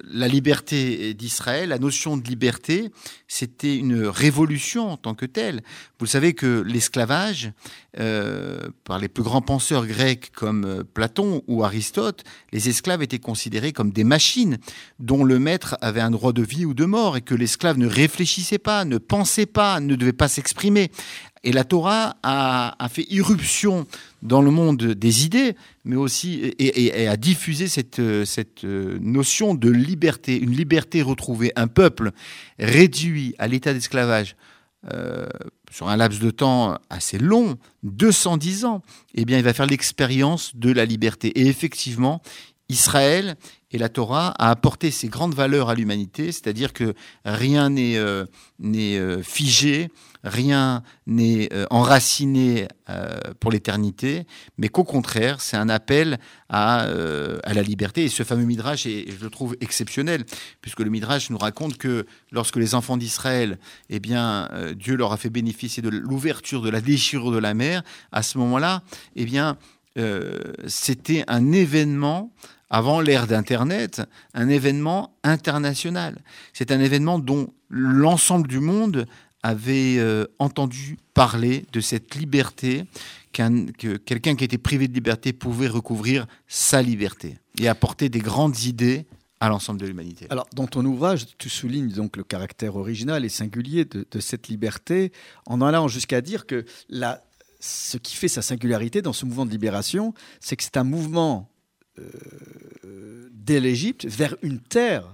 la 0.05 0.27
liberté 0.27 1.13
d'Israël, 1.13 1.69
la 1.69 1.77
notion 1.77 2.17
de 2.17 2.25
liberté, 2.25 2.89
c'était 3.27 3.75
une 3.75 4.05
révolution 4.05 4.91
en 4.91 4.97
tant 4.97 5.13
que 5.13 5.25
telle. 5.25 5.61
Vous 5.99 6.07
savez 6.07 6.33
que 6.33 6.63
l'esclavage, 6.65 7.51
par 7.93 8.99
les 8.99 9.07
plus 9.07 9.23
grands 9.23 9.41
penseurs 9.41 9.85
grecs 9.85 10.31
comme 10.33 10.83
Platon 10.93 11.43
ou 11.47 11.63
Aristote, 11.63 12.23
les 12.51 12.69
esclaves 12.69 13.03
étaient 13.03 13.19
considérés 13.19 13.72
comme 13.73 13.91
des 13.91 14.03
machines 14.03 14.57
dont 14.99 15.23
le 15.23 15.39
maître 15.39 15.77
avait 15.81 16.01
un 16.01 16.11
droit 16.11 16.33
de 16.33 16.41
vie 16.41 16.65
ou 16.65 16.73
de 16.73 16.85
mort 16.85 17.17
et 17.17 17.21
que 17.21 17.35
l'esclave 17.35 17.77
ne 17.77 17.87
réfléchissait 17.87 18.57
pas, 18.57 18.85
ne 18.85 18.97
pensait 18.97 19.45
pas, 19.45 19.79
ne 19.79 19.95
devait 19.95 20.13
pas 20.13 20.27
s'exprimer. 20.27 20.91
Et 21.45 21.51
la 21.51 21.65
Torah 21.65 22.15
a, 22.23 22.87
fait 22.89 23.05
irruption 23.09 23.85
dans 24.21 24.41
le 24.41 24.49
monde 24.49 24.77
des 24.77 25.25
idées, 25.25 25.57
mais 25.83 25.97
aussi 25.97 26.53
et, 26.57 27.07
a 27.07 27.17
diffusé 27.17 27.67
cette, 27.67 28.01
cette 28.23 28.63
notion 28.63 29.53
de 29.53 29.69
liberté, 29.69 30.39
une 30.39 30.51
liberté 30.55 31.01
retrouvée. 31.01 31.51
Un 31.57 31.67
peuple 31.67 32.11
réduit 32.59 33.35
à 33.39 33.49
l'état 33.49 33.73
d'esclavage 33.73 34.37
euh, 34.91 35.27
sur 35.71 35.87
un 35.87 35.95
laps 35.95 36.19
de 36.19 36.29
temps 36.29 36.77
assez 36.89 37.17
long, 37.17 37.57
210 37.83 38.65
ans, 38.65 38.81
eh 39.15 39.25
bien, 39.25 39.37
il 39.37 39.43
va 39.43 39.53
faire 39.53 39.65
l'expérience 39.65 40.55
de 40.55 40.71
la 40.71 40.85
liberté. 40.85 41.29
Et 41.39 41.47
effectivement, 41.47 42.21
Israël 42.69 43.35
et 43.73 43.77
la 43.79 43.89
Torah 43.89 44.33
a 44.37 44.51
apporté 44.51 44.91
ces 44.91 45.07
grandes 45.07 45.33
valeurs 45.33 45.69
à 45.69 45.75
l'humanité, 45.75 46.31
c'est-à-dire 46.31 46.73
que 46.73 46.93
rien 47.25 47.71
n'est 47.71 47.97
euh, 47.97 48.25
euh, 48.63 49.23
figé, 49.23 49.89
rien 50.23 50.83
n'est 51.07 51.51
euh, 51.53 51.65
enraciné 51.71 52.67
pour 53.39 53.49
l'éternité, 53.49 54.27
mais 54.57 54.67
qu'au 54.67 54.83
contraire, 54.83 55.41
c'est 55.41 55.55
un 55.55 55.69
appel 55.69 56.19
à, 56.49 56.85
la 56.87 57.61
liberté. 57.63 58.03
Et 58.03 58.09
ce 58.09 58.23
fameux 58.23 58.43
Midrash, 58.43 58.85
est, 58.85 59.09
je 59.09 59.23
le 59.23 59.29
trouve 59.29 59.55
exceptionnel, 59.61 60.25
puisque 60.61 60.81
le 60.81 60.89
Midrash 60.89 61.29
nous 61.29 61.37
raconte 61.37 61.77
que 61.77 62.05
lorsque 62.31 62.57
les 62.57 62.75
enfants 62.75 62.97
d'Israël, 62.97 63.57
eh 63.89 63.99
bien, 63.99 64.49
Dieu 64.75 64.97
leur 64.97 65.13
a 65.13 65.17
fait 65.17 65.29
bénéficier 65.29 65.81
de 65.81 65.89
l'ouverture, 65.89 66.61
de 66.61 66.69
la 66.69 66.81
déchirure 66.81 67.31
de 67.31 67.37
la 67.37 67.53
mer, 67.53 67.83
à 68.11 68.21
ce 68.21 68.37
moment-là, 68.37 68.83
eh 69.15 69.23
bien, 69.23 69.57
c'était 70.67 71.23
un 71.27 71.51
événement 71.51 72.31
avant 72.73 73.01
l'ère 73.01 73.27
d'Internet, 73.27 74.01
un 74.33 74.49
événement 74.49 75.15
international. 75.23 76.17
C'est 76.53 76.71
un 76.71 76.79
événement 76.79 77.19
dont 77.19 77.53
l'ensemble 77.69 78.47
du 78.47 78.59
monde 78.59 79.05
avait 79.43 79.97
euh, 79.99 80.25
entendu 80.39 80.97
parler 81.13 81.65
de 81.71 81.81
cette 81.81 82.15
liberté, 82.15 82.85
que 83.33 83.97
quelqu'un 83.97 84.35
qui 84.35 84.43
était 84.43 84.57
privé 84.57 84.87
de 84.87 84.93
liberté 84.93 85.33
pouvait 85.33 85.67
recouvrir 85.67 86.25
sa 86.47 86.81
liberté 86.81 87.37
et 87.59 87.67
apporter 87.67 88.09
des 88.09 88.19
grandes 88.19 88.63
idées 88.63 89.05
à 89.39 89.49
l'ensemble 89.49 89.79
de 89.79 89.85
l'humanité. 89.85 90.25
Alors, 90.29 90.47
dans 90.55 90.67
ton 90.67 90.85
ouvrage, 90.85 91.25
tu 91.37 91.49
soulignes 91.49 91.89
donc 91.89 92.15
le 92.15 92.23
caractère 92.23 92.75
original 92.75 93.25
et 93.25 93.29
singulier 93.29 93.85
de, 93.85 94.19
cette 94.19 94.47
liberté, 94.47 95.11
en 95.45 95.61
allant 95.61 95.87
jusqu'à 95.87 96.21
dire 96.21 96.45
que 96.45 96.65
la, 96.89 97.23
ce 97.63 97.97
qui 97.97 98.15
fait 98.15 98.27
sa 98.27 98.41
singularité 98.41 99.01
dans 99.01 99.13
ce 99.13 99.25
mouvement 99.25 99.45
de 99.45 99.51
libération, 99.51 100.13
c'est 100.41 100.57
que 100.57 100.63
c'est 100.63 100.75
un 100.75 100.83
mouvement 100.83 101.49
euh, 101.97 103.29
dès 103.31 103.61
l'Égypte 103.61 104.05
vers 104.05 104.35
une 104.41 104.59
terre 104.59 105.07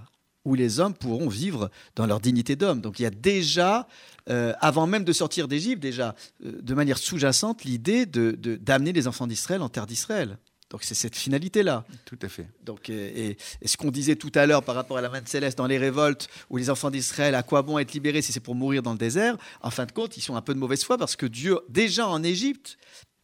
où 0.44 0.56
les 0.56 0.80
hommes 0.80 0.94
pourront 0.94 1.28
vivre 1.28 1.70
dans 1.94 2.06
leur 2.06 2.18
dignité 2.18 2.56
d'homme. 2.56 2.80
Donc 2.80 2.98
il 2.98 3.04
y 3.04 3.06
a 3.06 3.10
déjà, 3.10 3.86
euh, 4.28 4.52
avant 4.60 4.88
même 4.88 5.04
de 5.04 5.12
sortir 5.12 5.46
d'Égypte, 5.46 5.80
déjà, 5.80 6.16
euh, 6.44 6.60
de 6.60 6.74
manière 6.74 6.98
sous-jacente, 6.98 7.62
l'idée 7.62 8.04
d'amener 8.04 8.36
de, 8.36 8.56
d'amener 8.56 8.92
les 8.92 9.06
enfants 9.06 9.28
d'Israël 9.28 9.62
en 9.62 9.68
terre 9.68 9.86
d'Israël. 9.86 10.36
Donc 10.70 10.84
c'est 10.84 10.94
cette 10.94 11.16
finalité-là. 11.16 11.84
Tout 12.04 12.18
à 12.22 12.28
fait. 12.28 12.48
Donc, 12.62 12.88
et, 12.88 13.36
ce 13.64 13.76
qu'on 13.76 13.90
disait 13.90 14.16
tout 14.16 14.32
à 14.34 14.46
l'heure 14.46 14.62
par 14.62 14.76
rapport 14.76 14.96
à 14.96 15.00
la 15.00 15.08
main 15.08 15.20
de 15.20 15.28
Céleste 15.28 15.58
dans 15.58 15.66
les 15.66 15.78
révoltes, 15.78 16.28
où 16.48 16.56
les 16.56 16.70
enfants 16.70 16.90
d'Israël, 16.90 17.34
à 17.34 17.42
quoi 17.42 17.62
bon 17.62 17.78
être 17.78 17.92
libérés 17.92 18.22
si 18.22 18.32
c'est 18.32 18.40
pour 18.40 18.54
mourir 18.54 18.82
dans 18.82 18.92
le 18.92 18.98
désert 18.98 19.36
En 19.62 19.70
fin 19.70 19.84
de 19.84 19.92
compte, 19.92 20.16
ils 20.16 20.22
sont 20.22 20.36
un 20.36 20.42
peu 20.42 20.54
de 20.54 20.58
mauvaise 20.58 20.84
foi 20.84 20.96
parce 20.96 21.16
que 21.16 21.26
Dieu, 21.26 21.58
déjà 21.68 22.06
en 22.06 22.22
Égypte, 22.22 22.78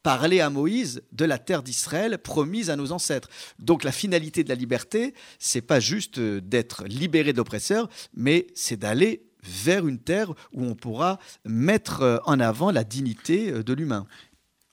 parlait 0.07 0.41
à 0.41 0.51
Moïse 0.51 1.03
de 1.11 1.25
la 1.25 1.37
terre 1.37 1.65
d'Israël 1.65 2.19
promise 2.19 2.71
à 2.71 2.77
nos 2.77 2.93
ancêtres. 2.93 3.29
Donc 3.59 3.83
la 3.83 3.91
finalité 3.91 4.45
de 4.45 4.49
la 4.49 4.55
liberté, 4.55 5.15
c'est 5.41 5.63
pas 5.63 5.81
juste 5.81 6.19
euh, 6.19 6.41
d'être 6.41 6.85
libéré 6.85 7.33
de 7.33 7.39
l'oppresseur, 7.39 7.89
mais 8.15 8.47
c'est 8.55 8.77
d'aller 8.77 9.27
vers 9.43 9.87
une 9.89 9.99
terre 9.99 10.31
où 10.53 10.65
on 10.65 10.77
pourra 10.77 11.19
mettre 11.45 12.03
euh, 12.03 12.19
en 12.25 12.39
avant 12.39 12.71
la 12.71 12.85
dignité 12.85 13.51
euh, 13.51 13.65
de 13.65 13.73
l'humain. 13.73 14.07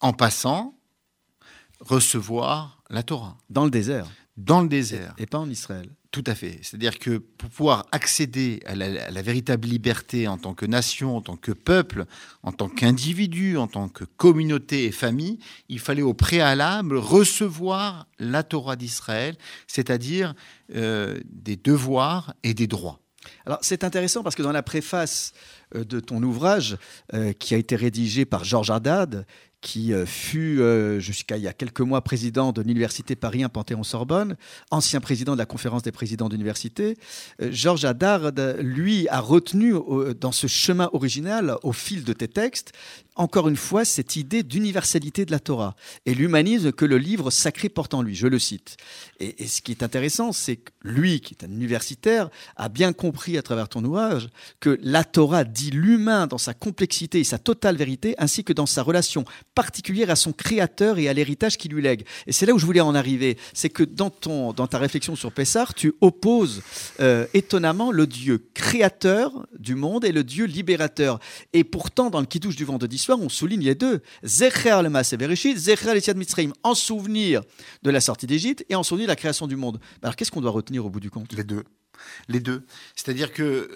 En 0.02 0.14
passant, 0.14 0.78
recevoir 1.84 2.84
la 2.90 3.04
Torah. 3.04 3.38
Dans 3.50 3.66
le 3.66 3.72
désert. 3.72 4.08
Dans 4.38 4.62
le 4.62 4.68
désert. 4.68 5.14
Et 5.18 5.26
pas 5.26 5.38
en 5.38 5.50
Israël. 5.50 5.90
Tout 6.12 6.24
à 6.28 6.36
fait. 6.36 6.60
C'est-à-dire 6.62 7.00
que 7.00 7.18
pour 7.18 7.50
pouvoir 7.50 7.88
accéder 7.92 8.62
à 8.68 8.76
la, 8.76 9.22
véritable 9.24 9.68
liberté 9.68 10.28
en 10.28 10.38
tant 10.38 10.54
que 10.54 10.68
nation, 10.68 11.18
en 11.18 11.22
tant 11.22 11.38
que 11.38 11.52
peuple, 11.52 12.06
en 12.44 12.52
tant 12.52 12.70
qu'individu, 12.70 13.58
en 13.58 13.68
tant 13.68 13.90
que 13.90 14.04
communauté 14.04 14.86
et 14.86 14.92
famille, 14.92 15.40
il 15.70 15.80
fallait 15.80 16.04
au 16.04 16.14
préalable 16.14 16.98
recevoir 16.98 18.08
la 18.20 18.44
Torah 18.44 18.76
d'Israël, 18.76 19.36
c'est-à-dire 19.66 20.36
euh, 20.76 21.20
des 21.26 21.56
devoirs 21.56 22.36
et 22.44 22.54
des 22.54 22.68
droits. 22.68 23.00
Alors 23.46 23.60
c'est 23.62 23.84
intéressant 23.84 24.24
parce 24.24 24.36
que 24.36 24.44
dans 24.44 24.52
la 24.52 24.64
préface 24.64 25.34
euh, 25.76 25.84
de 25.84 26.00
ton 26.00 26.22
ouvrage, 26.22 26.78
euh, 27.14 27.34
qui 27.34 27.56
a 27.56 27.58
été 27.58 27.76
rédigé 27.76 28.26
par 28.26 28.44
Georges 28.44 28.70
Haddad, 28.70 29.26
qui 29.64 29.94
euh, 29.94 30.06
fut 30.06 30.60
euh, 30.60 31.00
jusqu'à 31.00 31.38
il 31.38 31.44
y 31.44 31.48
a 31.48 31.54
quelques 31.54 31.80
mois 31.80 32.02
président 32.02 32.52
de 32.52 32.62
l'université 32.62 33.16
Paris 33.16 33.44
1 33.44 33.50
Panthéon-Sorbonne, 33.50 34.36
ancien 34.70 35.00
président 35.00 35.34
de 35.34 35.38
la 35.38 35.46
conférence 35.46 35.82
des 35.82 35.94
présidents 35.94 36.28
d'université. 36.30 36.98
Euh, 37.42 37.50
Georges 37.50 37.86
Hadard, 37.86 38.34
lui, 38.60 39.08
a 39.08 39.22
retenu 39.22 39.74
dans 40.20 40.34
ce 40.34 40.48
chemin 40.48 40.90
original, 40.92 41.56
au 41.64 41.72
fil 41.72 42.04
de 42.04 42.12
tes 42.12 42.28
textes, 42.28 42.74
encore 43.16 43.48
une 43.48 43.56
fois 43.56 43.86
cette 43.86 44.16
idée 44.16 44.44
d'universalité 44.44 45.26
de 45.26 45.32
la 45.32 45.40
Torah 45.40 45.76
et 46.06 46.14
l'humanisme 46.14 46.72
que 46.72 46.86
le 46.86 46.98
livre 46.98 47.32
sacré 47.32 47.70
porte 47.70 47.94
en 47.94 48.02
lui. 48.02 48.16
Je 48.16 48.28
le 48.28 48.40
cite. 48.40 48.78
Et, 49.20 49.48
ce 49.48 49.62
qui 49.62 49.72
est 49.72 49.84
intéressant, 49.84 50.32
c'est 50.32 50.58
que 50.58 50.72
lui, 50.84 51.22
qui 51.22 51.34
est 51.34 51.46
un 51.46 51.52
universitaire, 51.52 52.30
a 52.56 52.70
bien 52.70 52.94
compris 52.94 53.38
à 53.38 53.42
travers 53.42 53.70
ton 53.70 53.84
ouvrage 53.84 54.30
que 54.60 54.78
la 54.82 55.04
Torah 55.04 55.44
dit 55.44 55.72
l'humain 55.72 56.28
dans 56.28 56.38
sa 56.38 56.54
complexité 56.54 57.20
et 57.20 57.24
sa 57.24 57.38
totale 57.38 57.78
vérité, 57.78 58.16
ainsi 58.18 58.44
que 58.44 58.54
dans 58.54 58.66
sa 58.66 58.82
relation 58.82 59.26
particulière 59.56 60.10
à 60.10 60.16
son 60.16 60.34
créateur 60.34 60.98
et 60.98 61.08
à 61.08 61.14
l'héritage 61.14 61.58
qu'il 61.58 61.72
lui 61.72 61.82
lègue. 61.82 62.06
Et 62.28 62.32
c'est 62.32 62.46
là 62.46 62.54
où 62.54 62.60
je 62.60 62.66
voulais 62.66 62.82
en 62.82 62.96
arriver. 62.96 63.38
C'est 63.54 63.70
que 63.70 63.84
dans, 63.84 64.10
ton, 64.10 64.54
dans 64.54 64.68
ta 64.68 64.78
réflexion 64.78 65.16
sur 65.16 65.32
Pessar, 65.32 65.74
tu 65.74 65.94
opposes 66.02 66.62
euh, 67.00 67.26
étonnamment 67.34 67.92
le 67.92 68.08
Dieu 68.08 68.46
créateur 68.54 69.46
du 69.58 69.76
monde 69.76 70.06
et 70.06 70.12
le 70.12 70.24
Dieu 70.24 70.46
libérateur. 70.46 71.20
Et 71.54 71.64
pourtant, 71.64 72.10
dans 72.10 72.20
le 72.20 72.26
qui 72.26 72.40
touche 72.40 72.56
du 72.56 72.66
vendredi 72.66 72.98
on 73.12 73.30
souligne 73.30 73.62
les 73.62 73.76
deux. 73.76 74.02
Zecher 74.24 74.82
le 74.84 75.18
Bereshit, 75.18 75.58
Zecher 75.58 75.94
le 75.94 76.14
Mitzrayim, 76.14 76.54
en 76.64 76.76
souvenir 76.76 77.42
de 77.84 77.90
la 77.90 78.02
sortie 78.02 78.28
d'Égypte 78.28 78.66
et 78.70 78.76
en 78.76 78.84
souvenir 78.84 79.08
de 79.08 79.12
la 79.12 79.16
création 79.16 79.48
du 79.48 79.56
monde. 79.56 79.80
Alors 80.02 80.16
qu'est-ce 80.16 80.32
qu'on 80.32 80.42
doit 80.42 80.52
retenir 80.52 80.86
au 80.86 80.90
bout 80.90 81.00
du 81.00 81.10
compte? 81.10 81.34
Les 81.34 81.44
deux. 81.44 81.64
Les 82.28 82.40
deux. 82.40 82.66
C'est-à-dire 82.96 83.32
que 83.32 83.70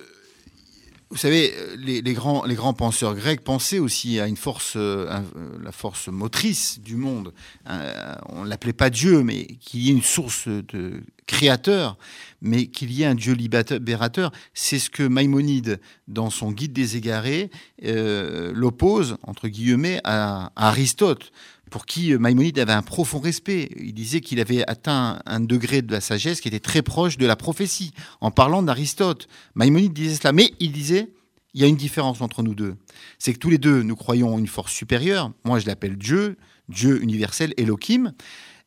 vous 1.10 1.18
savez, 1.18 1.54
les, 1.78 2.02
grands, 2.14 2.44
les 2.46 2.56
grands 2.56 2.74
penseurs 2.74 3.16
grecs 3.16 3.42
pensaient 3.42 3.80
aussi 3.80 4.20
à 4.20 4.28
une 4.28 4.36
force, 4.36 4.74
euh, 4.76 5.08
euh, 5.10 5.58
la 5.64 5.72
force 5.72 6.10
motrice 6.10 6.80
du 6.82 6.98
monde. 6.98 7.34
Euh, 7.70 8.16
on 8.28 8.44
ne 8.44 8.50
l'appelait 8.50 8.74
pas 8.74 8.90
Dieu, 8.90 9.24
mais 9.24 9.46
qu'il 9.46 9.82
y 9.82 9.90
ait 9.90 9.94
une 9.94 10.02
source 10.02 10.50
de 10.50 11.02
créateur, 11.28 11.98
mais 12.42 12.68
qu'il 12.68 12.92
y 12.92 13.04
ait 13.04 13.06
un 13.06 13.16
Dieu 13.16 13.34
libérateur. 13.34 14.32
C'est 14.54 14.80
ce 14.80 14.90
que 14.90 15.04
Maïmonide, 15.04 15.80
dans 16.08 16.30
son 16.30 16.52
Guide 16.52 16.74
des 16.74 16.98
égarés, 16.98 17.52
l'oppose, 17.82 19.18
entre 19.24 19.48
guillemets, 19.48 20.02
à, 20.04 20.52
Aristote 20.56 21.32
pour 21.70 21.86
qui 21.86 22.16
Maïmonide 22.16 22.60
avait 22.60 22.74
un 22.74 22.82
profond 22.82 23.20
respect. 23.20 23.70
Il 23.78 23.94
disait 23.94 24.22
qu'il 24.22 24.40
avait 24.40 24.64
atteint 24.70 25.20
un 25.26 25.40
degré 25.42 25.82
de 25.82 25.92
la 25.92 26.00
sagesse 26.00 26.40
qui 26.40 26.48
était 26.48 26.62
très 26.62 26.82
proche 26.82 27.18
de 27.18 27.26
la 27.26 27.36
prophétie, 27.36 27.92
en 28.22 28.32
parlant 28.32 28.64
d'Aristote. 28.64 29.28
Maïmonide 29.54 29.94
disait 29.94 30.16
cela, 30.16 30.32
mais 30.32 30.54
il 30.60 30.72
disait, 30.72 31.10
il 31.54 31.62
y 31.62 31.64
a 31.64 31.68
une 31.68 31.76
différence 31.76 32.22
entre 32.22 32.44
nous 32.44 32.56
deux. 32.56 32.76
C'est 33.20 33.34
que 33.34 33.40
tous 33.40 33.50
les 33.50 33.58
deux, 33.58 33.82
nous 33.82 33.96
croyons 33.96 34.34
en 34.34 34.38
une 34.40 34.48
force 34.48 34.72
supérieure. 34.72 35.32
Moi, 35.44 35.60
je 35.60 35.66
l'appelle 35.66 35.98
Dieu, 35.98 36.38
Dieu 36.70 37.02
universel, 37.02 37.54
Elohim. 37.58 38.14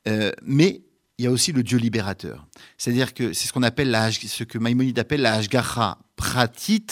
Euh, 0.08 0.32
mais 0.42 0.82
il 1.20 1.24
y 1.24 1.26
a 1.26 1.30
aussi 1.30 1.52
le 1.52 1.62
Dieu 1.62 1.76
libérateur. 1.76 2.46
C'est-à-dire 2.78 3.12
que 3.12 3.34
c'est 3.34 3.46
ce 3.46 3.52
qu'on 3.52 3.62
appelle 3.62 3.90
la, 3.90 4.10
ce 4.10 4.42
que 4.42 4.56
Maïmonide 4.56 4.98
appelle 4.98 5.20
la 5.20 5.34
Hashgacha 5.34 5.98
pratit 6.16 6.86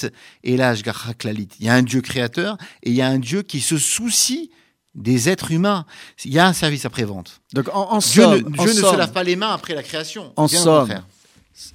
et 0.45 0.59
la 0.59 0.69
Hashgacha 0.69 1.15
klalit. 1.15 1.49
Il 1.61 1.65
y 1.65 1.71
a 1.71 1.75
un 1.75 1.83
Dieu 1.83 2.03
créateur 2.03 2.59
et 2.83 2.91
il 2.91 2.95
y 2.95 3.01
a 3.01 3.09
un 3.09 3.19
Dieu 3.19 3.41
qui 3.41 3.61
se 3.61 3.79
soucie 3.79 4.51
des 4.95 5.31
êtres 5.31 5.51
humains. 5.51 5.87
Il 6.27 6.35
y 6.35 6.39
a 6.39 6.47
un 6.47 6.53
service 6.53 6.85
après-vente. 6.85 7.41
Donc 7.55 7.71
en, 7.73 8.01
Dieu, 8.01 8.27
ne, 8.27 8.67
se 8.67 8.97
lave 8.99 9.13
pas 9.13 9.23
les 9.23 9.35
mains 9.35 9.55
après 9.55 9.75
la 9.75 9.83
création. 9.83 10.35
En 10.37 10.47
somme, 10.47 10.93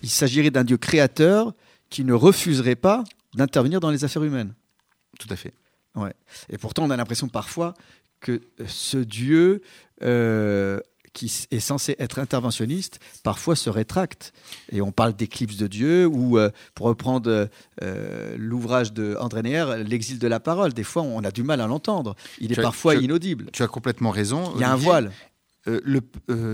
il 0.04 0.10
s'agirait 0.12 0.52
d'un 0.52 0.64
Dieu 0.64 0.78
créateur 0.78 1.56
qui 1.90 2.04
ne 2.04 2.14
refuserait 2.14 2.76
pas 2.76 3.04
d'intervenir 3.34 3.80
dans 3.80 3.90
les 3.90 4.04
affaires 4.04 4.24
humaines. 4.24 4.54
Tout 5.20 5.28
à 5.32 5.36
fait. 5.36 5.56
Ouais. 5.96 6.14
Et 6.50 6.60
pourtant, 6.60 6.84
on 6.84 6.92
a 6.92 6.98
l'impression 6.98 7.30
parfois 7.30 7.74
que 8.20 8.42
ce 8.68 8.98
Dieu 8.98 9.64
euh, 10.04 10.80
qui 11.14 11.32
est 11.52 11.60
censé 11.60 11.96
être 12.00 12.20
interventionniste, 12.20 13.00
parfois 13.24 13.56
se 13.56 13.70
rétracte. 13.70 14.34
Et 14.72 14.82
on 14.82 14.92
parle 14.92 15.14
d'éclipse 15.14 15.58
de 15.58 15.68
Dieu, 15.68 16.08
ou 16.08 16.38
euh, 16.38 16.50
pour 16.76 16.88
reprendre 16.88 17.50
euh, 17.82 18.36
l'ouvrage 18.38 18.94
de 18.94 19.16
André 19.20 19.44
Neher, 19.44 19.84
l'exil 19.84 20.20
de 20.20 20.28
la 20.28 20.40
parole. 20.40 20.74
Des 20.74 20.84
fois, 20.84 21.04
on 21.04 21.24
a 21.24 21.32
du 21.32 21.44
mal 21.44 21.62
à 21.62 21.68
l'entendre. 21.68 22.16
Il 22.40 22.52
est 22.52 22.62
parfois 22.62 22.96
inaudible. 22.96 23.50
Tu 23.54 23.64
as 23.64 23.68
complètement 23.68 24.12
raison. 24.12 24.52
Il 24.56 24.62
y 24.62 24.64
a 24.64 24.72
un 24.72 24.76
voile. 24.76 25.12
Euh, 25.68 25.80
le, 25.86 26.02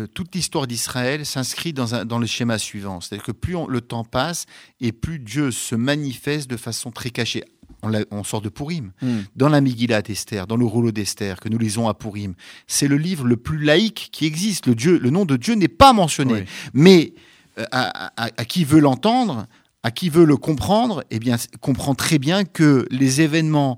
toute 0.07 0.35
l'histoire 0.35 0.67
d'Israël 0.67 1.25
s'inscrit 1.25 1.73
dans, 1.73 2.05
dans, 2.05 2.19
le 2.19 2.27
schéma 2.27 2.59
suivant. 2.59 3.01
C'est-à-dire 3.01 3.25
que 3.25 3.31
plus 3.31 3.55
le 3.67 3.81
temps 3.81 4.03
passe 4.03 4.45
et 4.81 4.91
plus 4.91 5.17
Dieu 5.17 5.49
se 5.49 5.73
manifeste 5.73 6.47
de 6.47 6.57
façon 6.57 6.91
très 6.91 7.09
cachée 7.09 7.43
on, 7.83 8.23
sort 8.23 8.41
de 8.41 8.49
Purim. 8.49 8.91
Hmm. 9.01 9.21
Dans 9.35 9.49
la 9.49 9.61
Megillah 9.61 10.01
d'Esther, 10.01 10.47
dans 10.47 10.57
le 10.57 10.65
rouleau 10.65 10.91
d'Esther 10.91 11.39
que 11.39 11.49
nous 11.49 11.57
lisons 11.57 11.87
à 11.87 11.93
Purim, 11.93 12.33
c'est 12.67 12.87
le 12.87 12.97
livre 12.97 13.25
le 13.25 13.37
plus 13.37 13.63
laïque 13.63 14.09
qui 14.11 14.25
existe. 14.25 14.67
Le, 14.67 14.75
Dieu, 14.75 14.99
le 14.99 15.09
nom 15.09 15.25
de 15.25 15.37
Dieu 15.37 15.55
n'est 15.55 15.67
pas 15.67 15.93
mentionné. 15.93 16.45
Mais 16.73 17.13
euh, 17.57 17.65
à, 17.71 18.45
qui 18.45 18.63
veut 18.63 18.79
l'entendre, 18.79 19.47
à 19.83 19.91
qui 19.91 20.09
veut 20.09 20.25
le 20.25 20.37
comprendre, 20.37 21.03
eh 21.09 21.19
bien, 21.19 21.37
comprend 21.61 21.95
très 21.95 22.19
bien 22.19 22.43
que 22.45 22.87
les 22.91 23.21
événements 23.21 23.77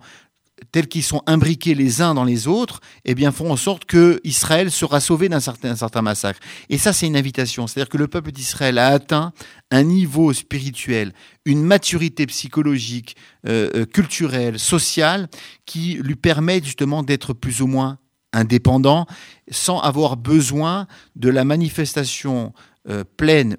tels 0.71 0.87
qu'ils 0.87 1.03
sont 1.03 1.21
imbriqués 1.25 1.75
les 1.75 2.01
uns 2.01 2.13
dans 2.13 2.23
les 2.23 2.47
autres, 2.47 2.79
eh 3.05 3.15
bien, 3.15 3.31
font 3.31 3.51
en 3.51 3.55
sorte 3.55 3.85
que 3.85 4.19
Israël 4.23 4.71
sera 4.71 4.99
sauvé 4.99 5.29
d'un 5.29 5.39
certain, 5.39 6.01
massacre. 6.01 6.39
Et 6.69 6.77
ça, 6.77 6.93
c'est 6.93 7.07
une 7.07 7.17
invitation. 7.17 7.67
C'est-à-dire 7.67 7.89
que 7.89 7.97
le 7.97 8.07
peuple 8.07 8.31
d'Israël 8.31 8.77
a 8.77 8.87
atteint 8.87 9.33
un 9.71 9.83
niveau 9.83 10.33
spirituel, 10.33 11.13
une 11.45 11.63
maturité 11.63 12.25
psychologique, 12.27 13.15
euh, 13.47 13.69
euh, 13.75 13.85
culturelle, 13.85 14.59
sociale, 14.59 15.29
qui 15.65 15.95
lui 16.01 16.15
permet 16.15 16.61
justement 16.63 17.03
d'être 17.03 17.33
plus 17.33 17.61
ou 17.61 17.67
moins 17.67 17.97
indépendant, 18.33 19.07
sans 19.49 19.79
avoir 19.79 20.15
besoin 20.15 20.87
de 21.15 21.29
la 21.29 21.43
manifestation 21.43 22.53
euh, 22.89 23.03
pleine 23.17 23.57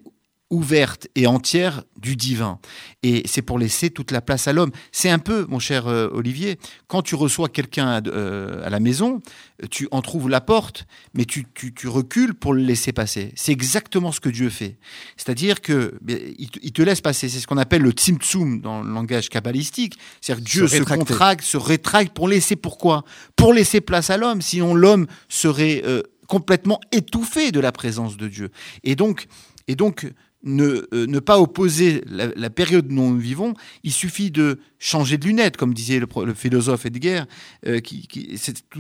ouverte 0.53 1.09
et 1.17 1.27
entière 1.27 1.83
du 1.97 2.15
divin. 2.15 2.59
Et 3.03 3.23
c'est 3.25 3.41
pour 3.41 3.59
laisser 3.59 3.89
toute 3.89 4.11
la 4.11 4.21
place 4.21 4.47
à 4.47 4.53
l'homme. 4.53 4.71
C'est 4.93 5.09
un 5.09 5.19
peu, 5.19 5.47
mon 5.49 5.59
cher 5.59 5.87
euh, 5.87 6.11
Olivier, 6.13 6.59
quand 6.89 7.01
tu 7.01 7.15
reçois 7.15 7.49
quelqu'un 7.49 8.03
euh, 8.07 8.65
à 8.65 8.69
la 8.69 8.79
maison, 8.79 9.23
tu 9.71 9.89
en 9.93 10.03
trouves 10.03 10.29
la 10.29 10.43
porte, 10.43 10.87
mais 11.15 11.25
tu, 11.25 11.47
tu, 11.55 11.89
recules 11.89 12.35
pour 12.35 12.53
le 12.53 12.63
laisser 12.63 12.93
passer. 12.93 13.33
C'est 13.35 13.53
exactement 13.53 14.13
ce 14.13 14.21
que 14.21 14.29
Dieu 14.29 14.51
fait. 14.51 14.77
C'est-à-dire 15.17 15.63
que 15.63 15.99
il, 16.07 16.73
te 16.73 16.83
laisse 16.83 17.01
passer. 17.01 17.31
C'est 17.31 17.41
ce 17.41 17.47
qu'on 17.47 17.57
appelle 17.57 17.83
le 17.83 17.93
tzimtzum 17.93 18.61
dans 18.61 18.83
le 18.83 18.93
langage 18.93 19.31
kabbalistique. 19.31 19.99
C'est-à-dire 20.21 20.45
que 20.45 20.51
Dieu 20.51 20.69
se, 20.69 20.83
contracte, 20.83 21.45
se 21.45 21.57
rétracte 21.57 22.13
pour 22.13 22.29
laisser 22.29 22.57
pourquoi? 22.57 23.05
Pour 23.37 23.55
laisser 23.55 23.81
place 23.81 24.11
à 24.11 24.19
l'homme. 24.19 24.43
Sinon, 24.43 24.75
l'homme 24.75 25.07
serait 25.31 25.83
euh, 25.87 26.03
complètement 26.27 26.81
étouffé 26.93 27.53
de 27.53 27.61
la 27.61 27.73
présence 27.73 28.19
de 28.19 28.29
Dieu. 28.29 28.51
Et 28.85 28.97
donc, 28.97 29.29
et 29.69 29.77
donc 29.77 30.13
ne, 30.45 30.87
euh, 30.93 31.07
ne 31.07 31.19
pas 31.21 31.39
opposer 31.39 32.03
la, 32.07 32.51
période 32.51 32.89
dont 32.89 33.11
nous 33.11 33.19
vivons, 33.19 33.55
il 33.85 33.93
suffit 33.93 34.31
de 34.31 34.59
changer 34.79 35.19
de 35.19 35.27
lunettes, 35.27 35.57
comme 35.57 35.73
disait 35.73 36.01
le, 36.01 36.35
philosophe 36.35 36.87
Edgar. 36.87 37.27
Euh, 37.67 37.81
qui, 37.81 38.09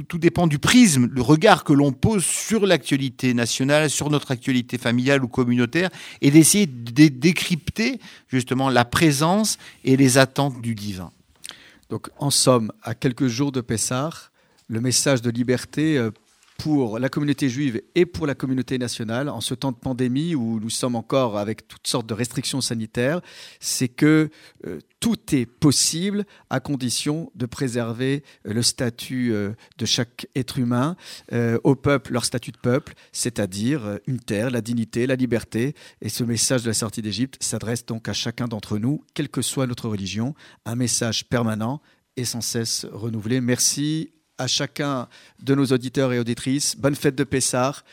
tout, 0.08 0.18
dépend 0.18 0.46
du 0.46 0.58
prisme, 0.58 1.08
le 1.10 1.22
regard 1.22 1.64
que 1.64 1.72
l'on 1.72 1.92
pose 1.92 2.24
sur 2.24 2.66
l'actualité 2.66 3.34
nationale, 3.34 3.90
sur 3.90 4.10
notre 4.10 4.30
actualité 4.30 4.78
familiale 4.78 5.24
ou 5.24 5.28
communautaire, 5.28 5.90
et 6.20 6.30
d'essayer 6.30 6.66
de 6.66 7.08
décrypter 7.08 8.00
justement 8.28 8.68
la 8.68 8.84
présence 8.84 9.58
et 9.84 9.96
les 9.96 10.18
attentes 10.18 10.60
du 10.60 10.74
divin. 10.74 11.10
Donc, 11.90 12.08
en 12.18 12.30
somme, 12.30 12.72
à 12.82 12.94
quelques 12.94 13.28
jours 13.28 13.52
de 13.52 13.60
Pessah, 13.60 14.10
le 14.68 14.80
message 14.80 15.20
de 15.22 15.30
liberté 15.30 15.98
euh, 15.98 16.10
pour 16.62 17.00
la 17.00 17.08
communauté 17.08 17.48
juive 17.48 17.82
et 17.96 18.06
pour 18.06 18.24
la 18.24 18.36
communauté 18.36 18.78
nationale 18.78 19.28
en 19.28 19.40
ce 19.40 19.52
temps 19.52 19.72
de 19.72 19.76
pandémie 19.76 20.36
où 20.36 20.60
nous 20.60 20.70
sommes 20.70 20.94
encore 20.94 21.36
avec 21.36 21.66
toutes 21.66 21.88
sortes 21.88 22.06
de 22.06 22.14
restrictions 22.14 22.60
sanitaires, 22.60 23.20
c'est 23.58 23.88
que 23.88 24.30
euh, 24.64 24.78
tout 25.00 25.34
est 25.34 25.44
possible 25.44 26.24
à 26.50 26.60
condition 26.60 27.32
de 27.34 27.46
préserver 27.46 28.22
euh, 28.46 28.52
le 28.52 28.62
statut 28.62 29.32
euh, 29.32 29.54
de 29.78 29.86
chaque 29.86 30.28
être 30.36 30.56
humain, 30.56 30.94
au 31.64 31.74
peuple 31.74 32.12
leur 32.12 32.24
statut 32.24 32.52
de 32.52 32.58
peuple, 32.58 32.94
c'est-à-dire 33.10 33.98
une 34.06 34.20
terre, 34.20 34.50
la 34.50 34.60
dignité, 34.60 35.08
la 35.08 35.16
liberté. 35.16 35.74
Et 36.00 36.08
ce 36.08 36.22
message 36.22 36.62
de 36.62 36.68
la 36.68 36.74
sortie 36.74 37.02
d'Égypte 37.02 37.42
s'adresse 37.42 37.84
donc 37.84 38.08
à 38.08 38.12
chacun 38.12 38.46
d'entre 38.46 38.78
nous, 38.78 39.02
quelle 39.14 39.28
que 39.28 39.42
soit 39.42 39.66
notre 39.66 39.88
religion, 39.88 40.36
un 40.64 40.76
message 40.76 41.28
permanent 41.28 41.80
et 42.16 42.24
sans 42.24 42.40
cesse 42.40 42.86
renouvelé. 42.92 43.40
Merci 43.40 44.12
à 44.42 44.48
chacun 44.48 45.08
de 45.40 45.54
nos 45.54 45.66
auditeurs 45.66 46.12
et 46.12 46.18
auditrices. 46.18 46.76
Bonne 46.76 46.96
fête 46.96 47.14
de 47.14 47.24
Pessard. 47.24 47.84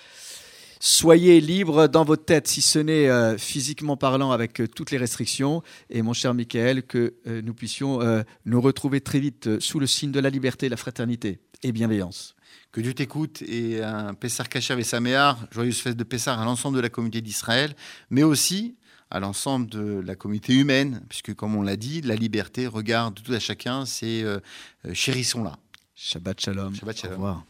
Soyez 0.79 1.41
libres 1.41 1.88
dans 1.88 2.03
votre 2.03 2.25
tête, 2.25 2.47
si 2.47 2.62
ce 2.62 2.79
n'est 2.79 3.07
euh, 3.07 3.38
physiquement 3.38 3.97
parlant 3.97 4.31
avec 4.31 4.62
euh, 4.62 4.67
toutes 4.67 4.91
les 4.91 4.97
restrictions. 4.97 5.62
Et 5.89 6.01
mon 6.01 6.13
cher 6.13 6.33
Michael, 6.33 6.83
que 6.83 7.15
euh, 7.27 7.41
nous 7.43 7.53
puissions 7.53 7.99
nous 8.45 8.62
retrouver 8.62 9.01
très 9.01 9.19
vite 9.19 9.59
sous 9.59 9.79
le 9.79 9.85
signe 9.85 10.12
de 10.12 10.19
la 10.19 10.29
liberté, 10.29 10.69
la 10.69 10.77
fraternité 10.77 11.39
et 11.62 11.71
bienveillance. 11.71 12.35
Que 12.71 12.81
Dieu 12.81 12.93
t'écoute 12.93 13.43
et 13.43 13.83
un 13.83 14.13
Pessar 14.13 14.49
Kachav 14.49 14.79
et 14.79 14.83
Saméar, 14.83 15.38
joyeuse 15.51 15.79
fête 15.79 15.97
de 15.97 16.03
Pessar 16.03 16.39
à 16.39 16.45
l'ensemble 16.45 16.77
de 16.77 16.81
la 16.81 16.89
communauté 16.89 17.21
d'Israël, 17.21 17.75
mais 18.09 18.23
aussi 18.23 18.75
à 19.12 19.19
l'ensemble 19.19 19.69
de 19.69 20.01
la 20.05 20.15
communauté 20.15 20.53
humaine, 20.53 21.01
puisque 21.09 21.33
comme 21.33 21.55
on 21.55 21.62
l'a 21.62 21.75
dit, 21.75 22.01
la 22.01 22.15
liberté 22.15 22.67
regarde 22.67 23.19
tout 23.21 23.33
à 23.33 23.39
chacun, 23.39 23.85
c'est 23.85 24.23
chérissons-la. 24.93 25.57
Shabbat 25.99 26.39
shalom. 26.39 26.73
Shabbat 26.75 26.97
shalom. 26.97 27.13
Au 27.13 27.17
revoir. 27.17 27.43